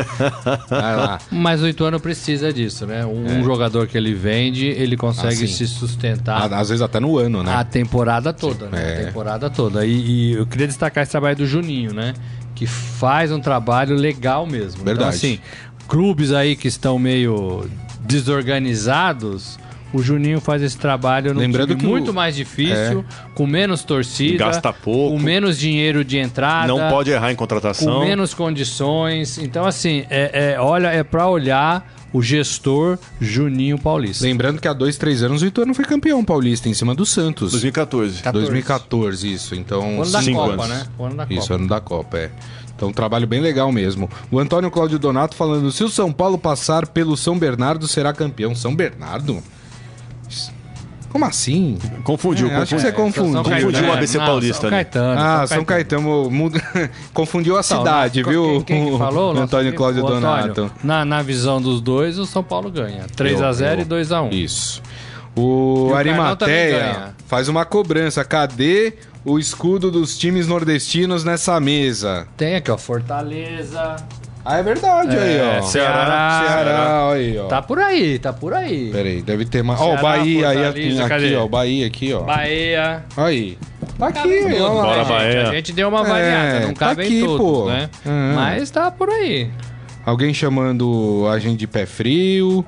[0.69, 1.19] Vai lá.
[1.31, 3.05] Mas o Ituano precisa disso, né?
[3.05, 3.43] Um é.
[3.43, 6.51] jogador que ele vende, ele consegue ah, se sustentar.
[6.53, 7.53] Às vezes até no ano, né?
[7.53, 8.81] A temporada toda, né?
[8.81, 9.01] É.
[9.01, 9.85] A temporada toda.
[9.85, 12.13] E, e, eu queria destacar esse trabalho do Juninho, né?
[12.55, 14.81] Que faz um trabalho legal mesmo.
[14.81, 15.17] Então, Verdade.
[15.17, 15.39] Então, assim,
[15.87, 17.67] clubes aí que estão meio
[18.01, 19.57] desorganizados
[19.93, 22.13] o Juninho faz esse trabalho Lembrando que muito o...
[22.13, 23.33] mais difícil, é.
[23.33, 27.93] com menos torcida, gasta pouco, com menos dinheiro de entrada, não pode errar em contratação,
[27.93, 29.37] com menos condições.
[29.37, 34.23] Então, assim, é, é olha, é para olhar o gestor Juninho Paulista.
[34.23, 37.51] Lembrando que há dois, três anos o Ituano foi campeão paulista em cima do Santos.
[37.51, 38.21] 2014.
[38.21, 38.45] 14.
[38.45, 39.55] 2014, isso.
[39.55, 40.69] Então, o ano da Copa, anos.
[40.69, 40.87] né?
[40.97, 41.39] O ano da Copa.
[41.39, 42.31] Isso, ano da Copa, é.
[42.75, 44.09] Então, um trabalho bem legal mesmo.
[44.31, 48.55] O Antônio Cláudio Donato falando: se o São Paulo passar pelo São Bernardo, será campeão.
[48.55, 49.41] São Bernardo?
[51.13, 51.77] Como assim?
[52.03, 53.43] Confundiu, é, acho que você confundiu.
[53.43, 54.61] Confundiu o ABC não, Paulista.
[54.61, 55.21] São Caetano.
[55.21, 56.31] Ah, São Caetano.
[57.13, 58.63] confundiu a cidade, não, viu?
[58.65, 59.35] Quem, quem que falou?
[59.35, 60.71] O Antônio Cláudio Donato.
[60.83, 63.05] Na, na visão dos dois, o São Paulo ganha.
[63.15, 64.33] 3x0 e 2x1.
[64.33, 64.81] Isso.
[65.35, 68.25] O, o Arimateia faz uma cobrança.
[68.25, 72.27] Cadê o escudo dos times nordestinos nessa mesa?
[72.35, 72.77] Tem aqui, ó.
[72.77, 73.97] Fortaleza,
[74.45, 75.61] ah, é verdade, é, aí, ó.
[75.61, 77.47] Ceará, Ceará, aí, ó.
[77.47, 78.89] Tá por aí, tá por aí.
[78.91, 79.79] Peraí, deve ter mais.
[79.79, 81.47] Ó, o Bahia aí, aqui, aqui, ó.
[81.47, 82.21] Bahia aqui, ó.
[82.23, 83.05] Bahia.
[83.15, 83.57] Aí.
[83.97, 84.69] Tá aqui, ó.
[84.69, 85.49] Bora, Bahia.
[85.49, 87.69] A gente deu uma variada, é, não cabe tá aqui, em todos, pô.
[87.69, 87.89] né?
[88.05, 88.35] Uhum.
[88.35, 89.49] Mas tá por aí.
[90.05, 92.65] Alguém chamando a gente de pé frio.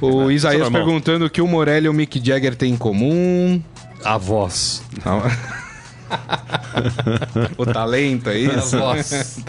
[0.00, 3.62] O Isaías perguntando o que o Morelli e o Mick Jagger têm em comum.
[4.02, 4.82] A voz.
[5.04, 5.22] Não.
[7.56, 8.76] o talento, é isso?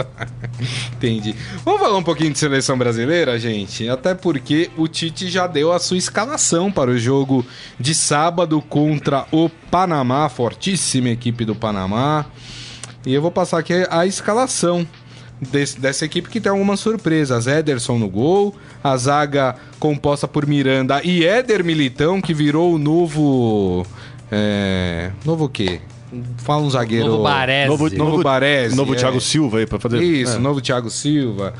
[0.94, 1.36] Entendi.
[1.63, 3.88] Vamos falar um pouquinho de seleção brasileira, gente?
[3.88, 7.46] Até porque o Tite já deu a sua escalação para o jogo
[7.80, 12.26] de sábado contra o Panamá, fortíssima equipe do Panamá.
[13.06, 14.86] E eu vou passar aqui a escalação
[15.42, 17.48] desse, dessa equipe que tem algumas surpresas.
[17.48, 23.86] Ederson no gol, a zaga composta por Miranda e Éder Militão, que virou o novo.
[24.32, 25.12] É...
[25.26, 25.80] Novo o quê?
[26.38, 27.08] Fala um zagueiro.
[27.08, 27.67] Novo Baresi.
[27.67, 28.76] Novo, novo Baresi.
[28.76, 28.98] Novo é.
[28.98, 30.02] Thiago Silva aí pra fazer.
[30.02, 30.39] Isso, é.
[30.39, 31.54] novo Thiago Silva.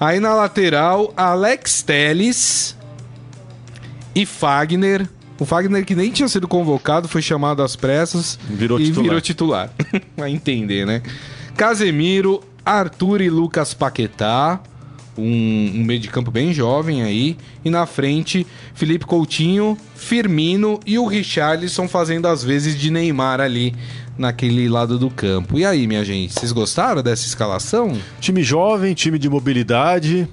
[0.00, 2.76] Aí na lateral, Alex Teles
[4.14, 5.08] e Fagner.
[5.38, 9.04] O Fagner que nem tinha sido convocado, foi chamado às pressas virou e titular.
[9.04, 9.70] virou titular.
[10.16, 11.02] Vai entender, né?
[11.56, 14.60] Casemiro, Arthur e Lucas Paquetá.
[15.16, 17.36] Um, um meio de campo bem jovem aí.
[17.64, 23.74] E na frente, Felipe Coutinho, Firmino e o Richarlison fazendo as vezes de Neymar ali
[24.16, 25.58] naquele lado do campo.
[25.58, 27.96] E aí, minha gente, vocês gostaram dessa escalação?
[28.20, 30.28] Time jovem, time de mobilidade.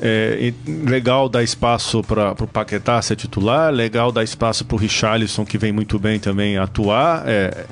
[0.00, 5.44] É, legal dar espaço para o Paquetá ser titular, legal dar espaço para o Richarlison,
[5.44, 7.22] que vem muito bem também atuar.
[7.26, 7.64] É,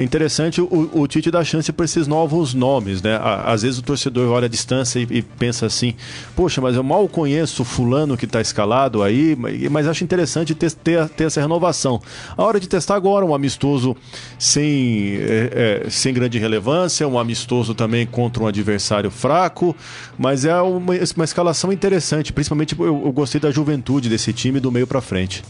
[0.00, 3.20] é interessante o, o Tite dar chance para esses novos nomes, né?
[3.22, 5.94] Às vezes o torcedor olha a distância e, e pensa assim:
[6.34, 9.36] poxa, mas eu mal conheço fulano que está escalado aí,
[9.70, 12.00] mas acho interessante ter, ter, ter, essa renovação.
[12.34, 13.94] A hora de testar agora um amistoso
[14.38, 19.76] sem, é, é, sem grande relevância, um amistoso também contra um adversário fraco,
[20.18, 24.72] mas é uma, uma escalação interessante, principalmente eu, eu gostei da juventude desse time do
[24.72, 25.42] meio para frente.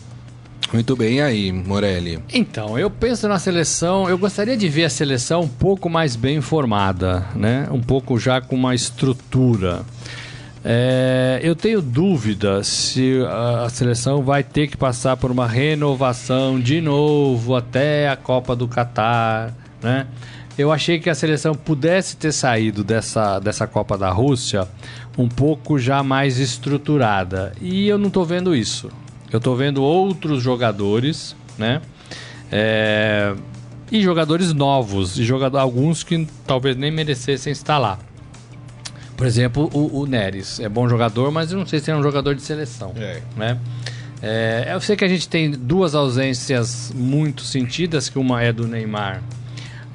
[0.73, 2.21] Muito bem aí, Morelli.
[2.33, 6.41] Então, eu penso na seleção, eu gostaria de ver a seleção um pouco mais bem
[6.41, 7.67] formada, né?
[7.73, 9.83] Um pouco já com uma estrutura.
[10.65, 16.61] É, eu tenho dúvida se a, a, seleção vai ter que passar por uma renovação
[16.61, 20.07] de novo até a Copa do Catar, né?
[20.59, 24.69] Eu achei que a seleção pudesse ter saído dessa, dessa Copa da Rússia
[25.17, 27.53] um pouco já mais estruturada.
[27.61, 28.91] E eu não estou vendo isso.
[29.33, 31.81] Eu estou vendo outros jogadores, né?
[32.51, 33.35] É...
[33.91, 37.99] E jogadores novos, e jogador, alguns que talvez nem merecessem estar lá.
[39.17, 40.61] Por exemplo, o, o Neres.
[40.61, 42.93] É bom jogador, mas eu não sei se é um jogador de seleção.
[42.97, 43.21] É.
[43.37, 43.59] Né?
[44.23, 48.67] É, eu sei que a gente tem duas ausências muito sentidas, que uma é do
[48.67, 49.23] Neymar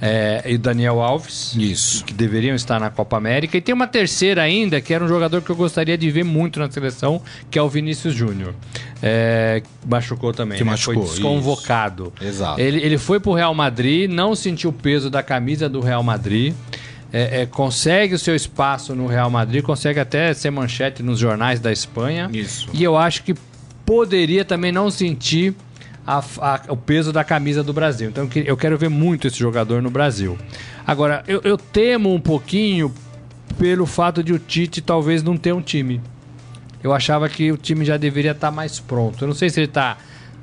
[0.01, 1.55] é, e Daniel Alves.
[1.55, 2.03] Isso.
[2.03, 3.57] Que deveriam estar na Copa América.
[3.57, 6.59] E tem uma terceira ainda, que era um jogador que eu gostaria de ver muito
[6.59, 8.53] na seleção, que é o Vinícius Júnior.
[9.01, 10.57] É, machucou também.
[10.57, 10.71] Que né?
[10.71, 12.13] machucou, foi desconvocado.
[12.19, 12.27] Isso.
[12.27, 12.59] Exato.
[12.59, 16.53] Ele, ele foi pro Real Madrid, não sentiu o peso da camisa do Real Madrid.
[17.13, 21.61] É, é, consegue o seu espaço no Real Madrid, consegue até ser manchete nos jornais
[21.61, 22.29] da Espanha.
[22.33, 22.67] Isso.
[22.73, 23.33] E eu acho que
[23.85, 25.55] poderia também não sentir
[26.05, 28.09] a, a, o peso da camisa do Brasil.
[28.09, 30.37] Então eu quero ver muito esse jogador no Brasil.
[30.85, 32.93] Agora, eu, eu temo um pouquinho
[33.57, 36.01] pelo fato de o Tite talvez não ter um time.
[36.83, 39.23] Eu achava que o time já deveria estar mais pronto.
[39.23, 39.97] Eu não sei se ele está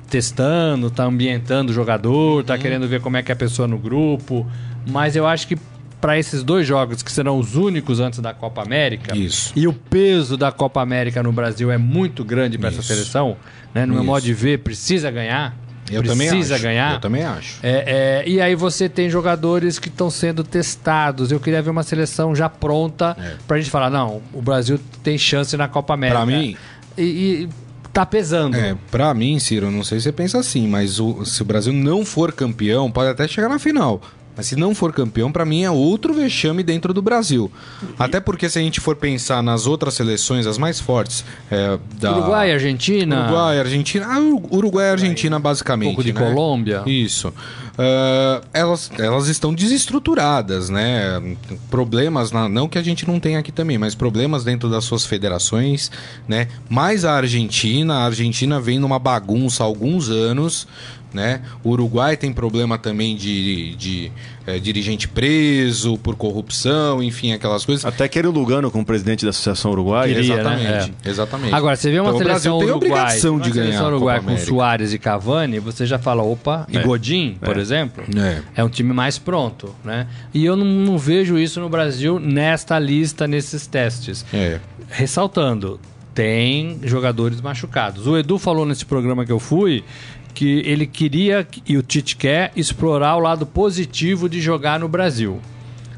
[0.09, 2.59] testando, está ambientando o jogador, está uhum.
[2.59, 4.45] querendo ver como é que é a pessoa no grupo,
[4.85, 5.57] mas eu acho que
[6.03, 9.15] para esses dois jogos que serão os únicos antes da Copa América.
[9.15, 9.53] Isso.
[9.55, 13.37] E o peso da Copa América no Brasil é muito grande para essa seleção,
[13.73, 13.85] né?
[13.85, 15.55] No meu modo de ver, precisa ganhar.
[15.89, 16.63] Eu precisa acho.
[16.63, 16.95] ganhar.
[16.95, 17.57] Eu também acho.
[17.63, 21.31] É, é, e aí você tem jogadores que estão sendo testados.
[21.31, 23.35] Eu queria ver uma seleção já pronta é.
[23.47, 26.17] para a gente falar, não, o Brasil tem chance na Copa América.
[26.17, 26.57] Para mim...
[26.97, 27.49] E, e
[27.93, 28.57] tá pesando.
[28.57, 31.71] É, pra mim, Ciro, não sei se você pensa assim, mas o, se o Brasil
[31.71, 34.01] não for campeão, pode até chegar na final.
[34.35, 37.51] Mas se não for campeão, para mim é outro vexame dentro do Brasil.
[37.97, 42.17] Até porque se a gente for pensar nas outras seleções, as mais fortes, é, da...
[42.17, 43.23] Uruguai, Argentina.
[43.23, 44.07] Uruguai, Argentina.
[44.09, 44.19] Ah,
[44.51, 45.91] Uruguai e Argentina, basicamente.
[45.91, 46.19] Um pouco de né?
[46.19, 46.83] Colômbia.
[46.85, 47.33] Isso.
[47.73, 51.21] Uh, elas, elas estão desestruturadas, né?
[51.71, 55.05] Problemas, na, não que a gente não tenha aqui também, mas problemas dentro das suas
[55.05, 55.89] federações,
[56.27, 56.47] né?
[56.69, 60.67] Mais a Argentina, a Argentina vem numa bagunça há alguns anos,
[61.13, 61.41] né?
[61.63, 64.11] O Uruguai tem problema também de, de, de
[64.45, 67.85] é, dirigente preso por corrupção, enfim, aquelas coisas.
[67.85, 70.09] Até que era o Lugano como presidente da Associação Uruguai.
[70.09, 70.91] Queria, exatamente, né?
[71.05, 71.09] é.
[71.09, 71.53] exatamente.
[71.53, 74.93] Agora, você vê uma então, seleção Uruguai, tem obrigação de ganhar seleção Uruguai com Soares
[74.93, 76.83] e Cavani, você já fala, opa, e é.
[76.83, 77.61] Godin, por é.
[77.63, 78.41] Exemplo, é.
[78.55, 78.63] é.
[78.63, 80.07] um time mais pronto, né?
[80.33, 84.23] E eu não, não, vejo isso no Brasil nesta lista, nesses testes.
[84.31, 84.59] É.
[84.89, 85.79] Ressaltando,
[86.13, 88.05] tem jogadores machucados.
[88.05, 89.83] O Edu falou nesse programa que eu fui
[90.33, 95.39] que ele queria, e o Tite quer, explorar o lado positivo de jogar no Brasil.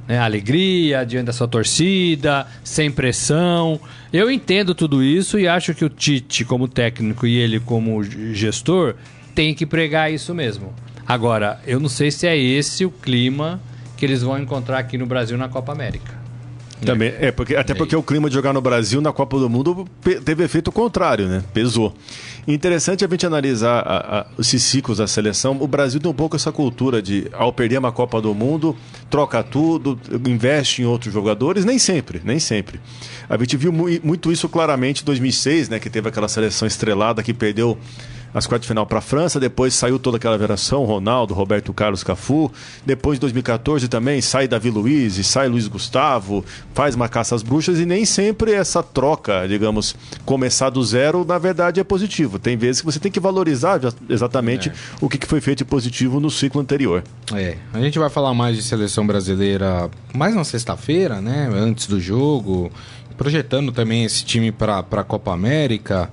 [0.08, 0.20] Né?
[0.20, 3.80] Alegria diante da sua torcida, sem pressão.
[4.12, 8.96] Eu entendo tudo isso e acho que o Tite, como técnico, e ele, como gestor,
[9.34, 10.74] tem que pregar isso mesmo.
[11.08, 13.62] Agora, eu não sei se é esse o clima
[13.96, 16.26] que eles vão encontrar aqui no Brasil na Copa América.
[16.84, 19.88] Também, é, porque, até porque o clima de jogar no Brasil na Copa do Mundo
[20.24, 21.44] teve efeito contrário, né?
[21.54, 21.96] Pesou.
[22.48, 25.58] Interessante a gente analisar a, a, esses ciclos da seleção.
[25.60, 28.76] O Brasil tem um pouco essa cultura de, ao perder uma Copa do Mundo,
[29.10, 31.64] troca tudo, investe em outros jogadores.
[31.64, 32.80] Nem sempre, nem sempre.
[33.30, 35.80] A gente viu muito isso claramente em 2006, né?
[35.80, 37.78] Que teve aquela seleção estrelada que perdeu
[38.36, 42.04] as quartas de final para a França, depois saiu toda aquela geração, Ronaldo, Roberto Carlos,
[42.04, 42.52] Cafu.
[42.86, 46.44] Depois, em 2014 também, sai Davi Luiz, sai Luiz Gustavo,
[46.74, 49.96] faz uma caça às bruxas e nem sempre essa troca, digamos,
[50.26, 52.38] começar do zero, na verdade é positivo.
[52.38, 54.74] Tem vezes que você tem que valorizar exatamente é.
[55.00, 57.06] o que foi feito de positivo no ciclo anterior.
[57.34, 62.02] É, a gente vai falar mais de seleção brasileira mais na sexta-feira, né, antes do
[62.02, 62.70] jogo
[63.18, 66.10] projetando também esse time para a Copa América.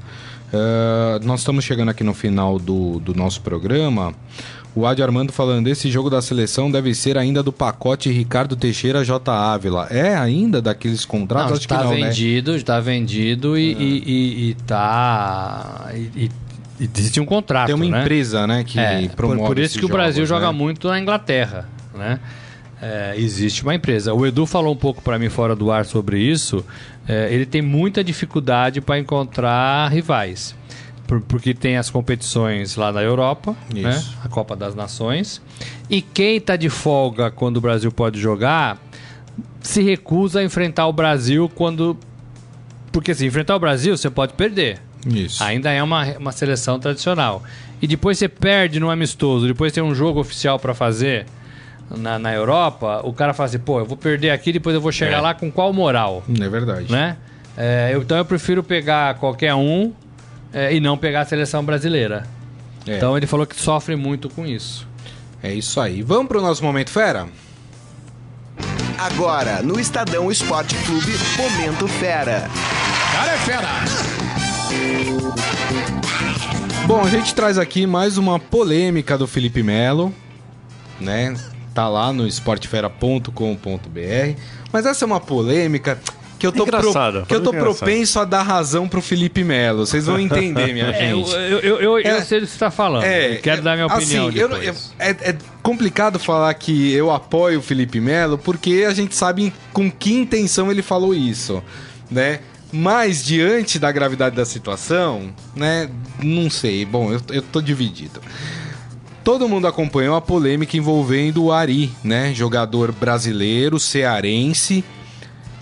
[0.52, 4.14] Uh, nós estamos chegando aqui no final do, do nosso programa.
[4.74, 9.04] O Adi Armando falando, esse jogo da seleção deve ser ainda do pacote Ricardo Teixeira
[9.04, 9.30] J.
[9.30, 9.86] Ávila.
[9.90, 11.50] É ainda daqueles contratos?
[11.50, 12.56] Não, Acho tá que não, vendido, né?
[12.56, 15.90] está vendido e, e, e, e tá.
[15.94, 16.30] E,
[16.80, 17.66] e existe um contrato.
[17.66, 18.00] Tem uma né?
[18.00, 20.58] empresa, né, que é, promove por, por isso que o Brasil jogos, joga né?
[20.58, 22.18] muito na Inglaterra, né?
[22.80, 24.12] É, existe uma empresa.
[24.12, 26.64] O Edu falou um pouco para mim fora do ar sobre isso.
[27.08, 30.54] É, ele tem muita dificuldade para encontrar rivais.
[31.06, 34.02] Por- porque tem as competições lá na Europa, né?
[34.24, 35.42] a Copa das Nações.
[35.90, 38.80] E quem está de folga quando o Brasil pode jogar
[39.60, 41.96] se recusa a enfrentar o Brasil quando.
[42.90, 44.78] Porque assim, enfrentar o Brasil você pode perder.
[45.06, 45.42] Isso.
[45.42, 47.42] Ainda é uma, uma seleção tradicional.
[47.80, 51.26] E depois você perde no amistoso, depois tem um jogo oficial para fazer
[51.96, 54.92] na, na Europa, o cara fala assim, pô, eu vou perder aqui, depois eu vou
[54.92, 55.20] chegar É.
[55.20, 56.90] lá com qual moral, É verdade.
[56.90, 57.16] né?
[57.56, 59.92] É, eu- então eu prefiro pegar qualquer um
[60.52, 62.26] é, e não pegar a seleção brasileira.
[62.86, 62.96] É.
[62.96, 64.86] Então ele falou que sofre muito com isso.
[65.42, 66.02] É isso aí.
[66.02, 67.26] Vamos pro nosso Momento Fera?
[68.98, 72.48] Agora, no Estadão Esporte Clube, Momento Fera.
[73.12, 73.68] Cara é fera!
[76.86, 80.14] Bom, a gente traz aqui mais uma polêmica do Felipe Melo,
[81.00, 81.34] né?
[81.74, 84.40] Tá lá no esportefera.com.br.
[84.72, 85.98] Mas essa é uma polêmica
[86.38, 87.76] que eu tô, pro- Engraçada, que eu tô engraçado.
[87.78, 89.86] propenso a dar razão pro Felipe Melo.
[89.86, 91.30] Vocês vão entender, minha É, eu, gente.
[91.34, 92.20] eu, eu, eu, eu É.
[92.22, 93.04] sei do que você está falando.
[93.04, 94.92] É, Eu quero é, dar minha opinião assim, eu não- depois.
[94.98, 99.52] eu- é, é complicado falar que eu apoio o Felipe Melo, porque a gente sabe
[99.72, 101.62] com que intenção ele falou isso,
[102.10, 102.40] né?
[102.72, 105.88] Mas diante da gravidade da situação, né?
[106.22, 106.84] Não sei.
[106.84, 108.20] Bom, eu, eu tô dividido.
[109.24, 112.34] Todo mundo acompanhou a polêmica envolvendo o Ari, né?
[112.34, 114.84] Jogador brasileiro, cearense,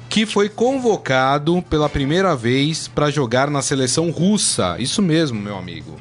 [0.09, 4.77] que foi convocado pela primeira vez para jogar na seleção russa.
[4.79, 5.97] Isso mesmo, meu amigo.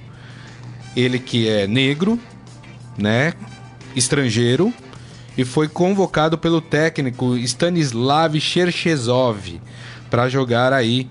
[0.95, 2.17] Ele que é negro,
[2.97, 3.33] né?
[3.93, 4.73] Estrangeiro
[5.37, 9.59] e foi convocado pelo técnico Stanislav Cherchezov
[10.09, 11.09] para jogar aí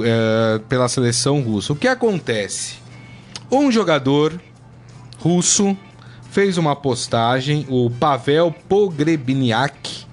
[0.00, 1.72] eh, pela seleção russa.
[1.72, 2.76] O que acontece?
[3.50, 4.40] Um jogador
[5.18, 5.76] russo
[6.38, 10.06] fez uma postagem, o Pavel Pogrebniak,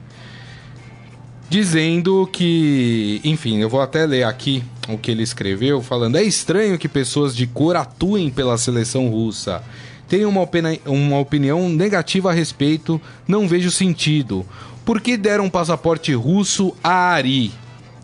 [1.47, 6.79] dizendo que, enfim, eu vou até ler aqui o que ele escreveu, falando: é estranho
[6.79, 9.61] que pessoas de cor atuem pela seleção russa.
[10.09, 14.43] Tenho uma, opini- uma opinião negativa a respeito, não vejo sentido.
[14.83, 17.51] Por que deram um passaporte russo a Ari?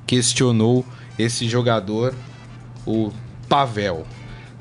[0.06, 0.86] Questionou
[1.18, 2.14] esse jogador,
[2.86, 3.12] o
[3.50, 4.06] Pavel.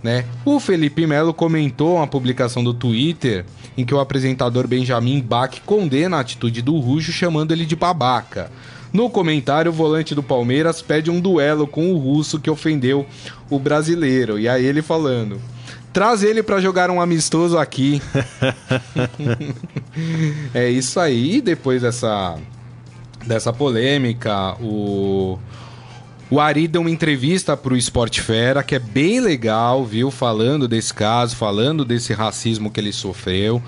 [0.02, 0.24] Né?
[0.44, 3.44] O Felipe Melo comentou uma publicação do Twitter
[3.76, 8.50] em que o apresentador Benjamin Bach condena a atitude do Rujo chamando ele de babaca.
[8.92, 13.06] No comentário, o volante do Palmeiras pede um duelo com o russo que ofendeu
[13.48, 14.38] o brasileiro.
[14.38, 15.40] E aí ele falando:
[15.92, 18.02] traz ele pra jogar um amistoso aqui.
[20.52, 21.36] é isso aí.
[21.36, 22.36] E depois dessa,
[23.24, 25.38] dessa polêmica, o.
[26.30, 30.12] O Ari deu uma entrevista pro Esporte Fera, que é bem legal, viu?
[30.12, 33.60] Falando desse caso, falando desse racismo que ele sofreu,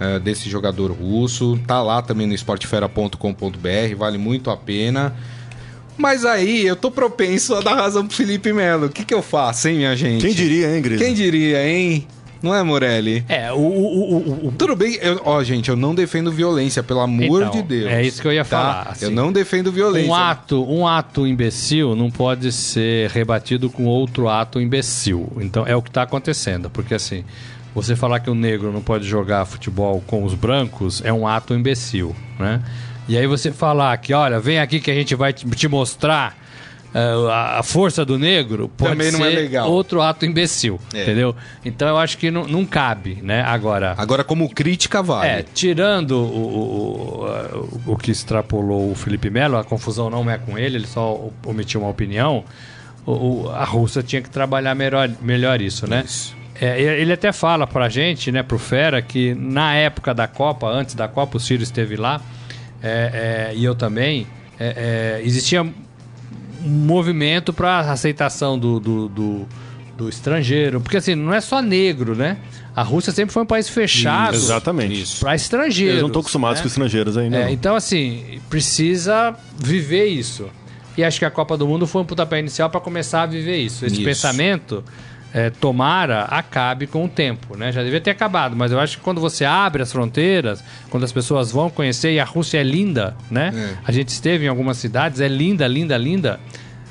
[0.00, 1.60] eh, desse jogador russo.
[1.66, 5.14] Tá lá também no esportefera.com.br, vale muito a pena.
[5.98, 8.86] Mas aí, eu tô propenso a dar razão pro Felipe Melo.
[8.86, 10.24] O que que eu faço, hein, minha gente?
[10.24, 10.98] Quem diria, hein, Gris?
[10.98, 12.06] Quem diria, hein?
[12.42, 13.24] Não é, Morelli?
[13.28, 17.00] É, o, o, o, o- Tudo bem, eu- ó, gente, eu não defendo violência, pelo
[17.00, 17.90] amor Então, de Deus.
[17.90, 18.56] é isso que eu ia tá?
[18.58, 19.04] falar, assim.
[19.06, 20.10] eu não defendo violência.
[20.10, 25.32] Um ato, um ato imbecil não pode ser rebatido com outro ato imbecil.
[25.40, 27.24] Então é o que está acontecendo, porque assim,
[27.74, 31.54] você falar que o negro não pode jogar futebol com os brancos é um ato
[31.54, 32.62] imbecil, né?
[33.08, 36.36] E aí você falar que, olha, vem aqui que a gente vai te mostrar
[36.98, 39.70] a- a força do negro, pode Também não ser é legal.
[39.70, 41.02] outro ato imbecil, É.
[41.02, 41.34] entendeu?
[41.64, 43.42] Então eu acho que não, não cabe, né?
[43.42, 45.28] Agora, Agora, como crítica, vale.
[45.28, 47.26] é, tirando o, o,
[47.86, 51.28] o, o que extrapolou o Felipe Melo, a confusão não é com ele, ele só
[51.44, 52.44] omitiu uma opinião.
[53.04, 53.12] O,
[53.44, 56.02] o- a Rússia tinha que trabalhar melhor, melhor isso, né?
[56.04, 56.34] Isso.
[56.60, 60.94] É, ele até fala pra gente, né, pro Fera, que na época da Copa, antes
[60.94, 62.20] da Copa, o Ciro esteve lá,
[62.82, 64.26] é, é, e eu também,
[64.58, 65.66] é, é, existia
[66.64, 69.48] um movimento para aceitação do, do, do,
[69.96, 70.80] do estrangeiro.
[70.80, 72.38] Porque assim, não é só negro, né?
[72.74, 75.18] A Rússia sempre foi um país fechado Exatamente.
[75.18, 75.92] para estrangeiros.
[75.92, 76.62] Eles não estão acostumados né?
[76.62, 77.38] com estrangeiros ainda.
[77.38, 80.48] É, então, assim, precisa viver isso.
[80.96, 83.56] E acho que a Copa do Mundo foi um pontapé inicial para começar a viver
[83.56, 83.84] isso.
[83.84, 84.04] Esse Isso.
[84.04, 84.82] pensamento,
[85.36, 87.58] é, tomara, acabe com o tempo.
[87.58, 87.70] Né?
[87.70, 91.12] Já devia ter acabado, mas eu acho que quando você abre as fronteiras, quando as
[91.12, 93.52] pessoas vão conhecer, e a Rússia é linda, né?
[93.54, 93.76] É.
[93.84, 96.40] A gente esteve em algumas cidades, é linda, linda, linda.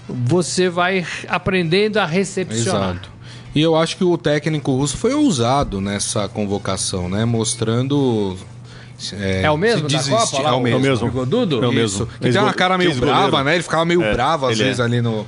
[0.07, 2.91] você vai aprendendo a recepcionar.
[2.91, 3.09] Exato.
[3.55, 7.25] E eu acho que o técnico russo foi ousado nessa convocação, né?
[7.25, 8.37] Mostrando.
[9.19, 10.41] É, o mesmo da Copa?
[10.41, 10.79] Lá, É o mesmo.
[10.81, 11.07] mesmo.
[11.07, 11.63] Bigodudo?
[11.63, 11.99] É o Isso.
[12.01, 12.07] mesmo.
[12.19, 13.55] Que tem uma cara meio brava, né?
[13.55, 14.65] Ele ficava meio É, bravo às ele é.
[14.65, 15.25] vezes ali no.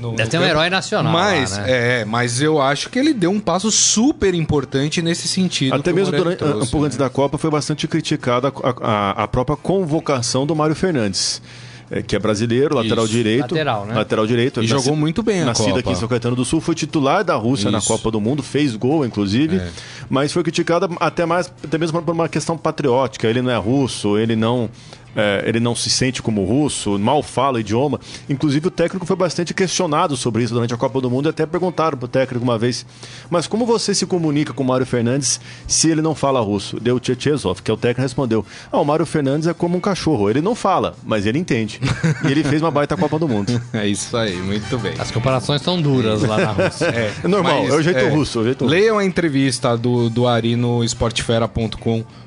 [0.00, 2.00] No Deve no ter um herói nacional Mas, lá, né?
[2.00, 5.74] é, mas eu acho que ele deu um passo super importante nesse sentido.
[5.74, 7.04] Até mesmo durante, um trouxe, pouco antes né?
[7.04, 11.40] da Copa foi bastante criticada a, a- a própria convocação do Mário Fernandes.
[11.88, 13.12] é, que é brasileiro, lateral Isso.
[13.14, 13.42] direito.
[13.52, 13.94] Lateral, né?
[13.94, 14.60] Lateral direito.
[14.60, 15.78] E jogou muito bem a Nascido Copa.
[15.78, 17.86] aqui em São Caetano do Sul, foi titular da Rússia na Isso.
[17.86, 19.68] Copa do Mundo, fez gol, inclusive, É.
[20.10, 23.28] mas foi criticada até mais, até mesmo por uma questão patriótica.
[23.28, 24.68] Ele não é russo, ele não.
[25.16, 27.98] É, ele não se sente como russo, mal fala o idioma.
[28.28, 31.46] Inclusive, o técnico foi bastante questionado sobre isso durante a Copa do Mundo e até
[31.46, 32.84] perguntaram pro técnico uma vez:
[33.30, 36.78] Mas como você se comunica com o Mário Fernandes se ele não fala russo?
[36.78, 40.28] Deu Tchechezov, que é o técnico, respondeu: Ah, o Mário Fernandes é como um cachorro,
[40.28, 41.80] ele não fala, mas ele entende.
[42.26, 43.46] e ele fez uma baita Copa do Mundo.
[43.72, 44.94] É isso aí, muito bem.
[44.98, 46.86] As comparações são duras lá na Rússia.
[46.86, 48.74] É, É normal, mas, é o jeito russo, é o jeito russo.
[48.74, 52.25] Leiam a entrevista do, do Ari no esportefera.com.br.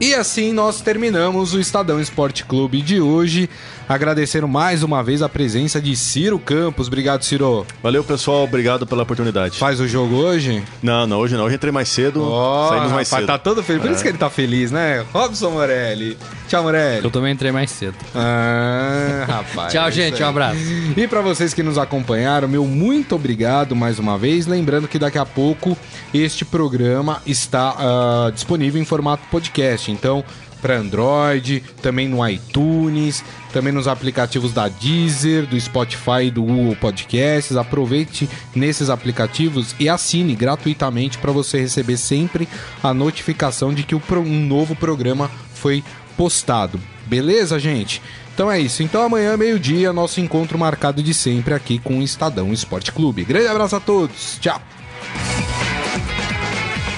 [0.00, 3.50] E assim nós terminamos o Estadão Esporte Clube de hoje.
[3.88, 6.86] Agradecendo mais uma vez a presença de Ciro Campos.
[6.86, 7.66] Obrigado, Ciro.
[7.82, 9.58] Valeu, pessoal, obrigado pela oportunidade.
[9.58, 10.62] Faz o jogo hoje?
[10.82, 11.44] Não, não, hoje não.
[11.44, 13.26] Hoje entrei mais cedo, Ó, saímos mais rapaz, cedo.
[13.26, 13.82] tá todo feliz.
[13.82, 15.04] Por isso que ele tá feliz, né?
[15.12, 16.16] Robson Morelli.
[16.48, 17.04] Tchau, Morelli.
[17.04, 17.94] Eu também entrei mais cedo.
[18.14, 19.72] Ah, rapaz.
[19.72, 20.22] Tchau, é gente.
[20.22, 20.58] Um abraço.
[20.96, 24.46] E para vocês que nos acompanharam, meu muito obrigado mais uma vez.
[24.46, 25.76] Lembrando que daqui a pouco
[26.12, 29.90] este programa está ah, disponível em formato podcast.
[29.90, 30.24] Então,
[30.64, 37.54] para Android, também no iTunes, também nos aplicativos da Deezer, do Spotify do Google Podcasts.
[37.54, 42.48] Aproveite nesses aplicativos e assine gratuitamente para você receber sempre
[42.82, 45.84] a notificação de que um novo programa foi
[46.16, 46.80] postado.
[47.04, 48.00] Beleza, gente?
[48.32, 48.82] Então é isso.
[48.82, 53.22] Então amanhã, meio-dia, nosso encontro marcado de sempre aqui com o Estadão Esporte Clube.
[53.22, 54.38] Grande abraço a todos.
[54.40, 54.62] Tchau.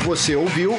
[0.04, 0.78] Você ouviu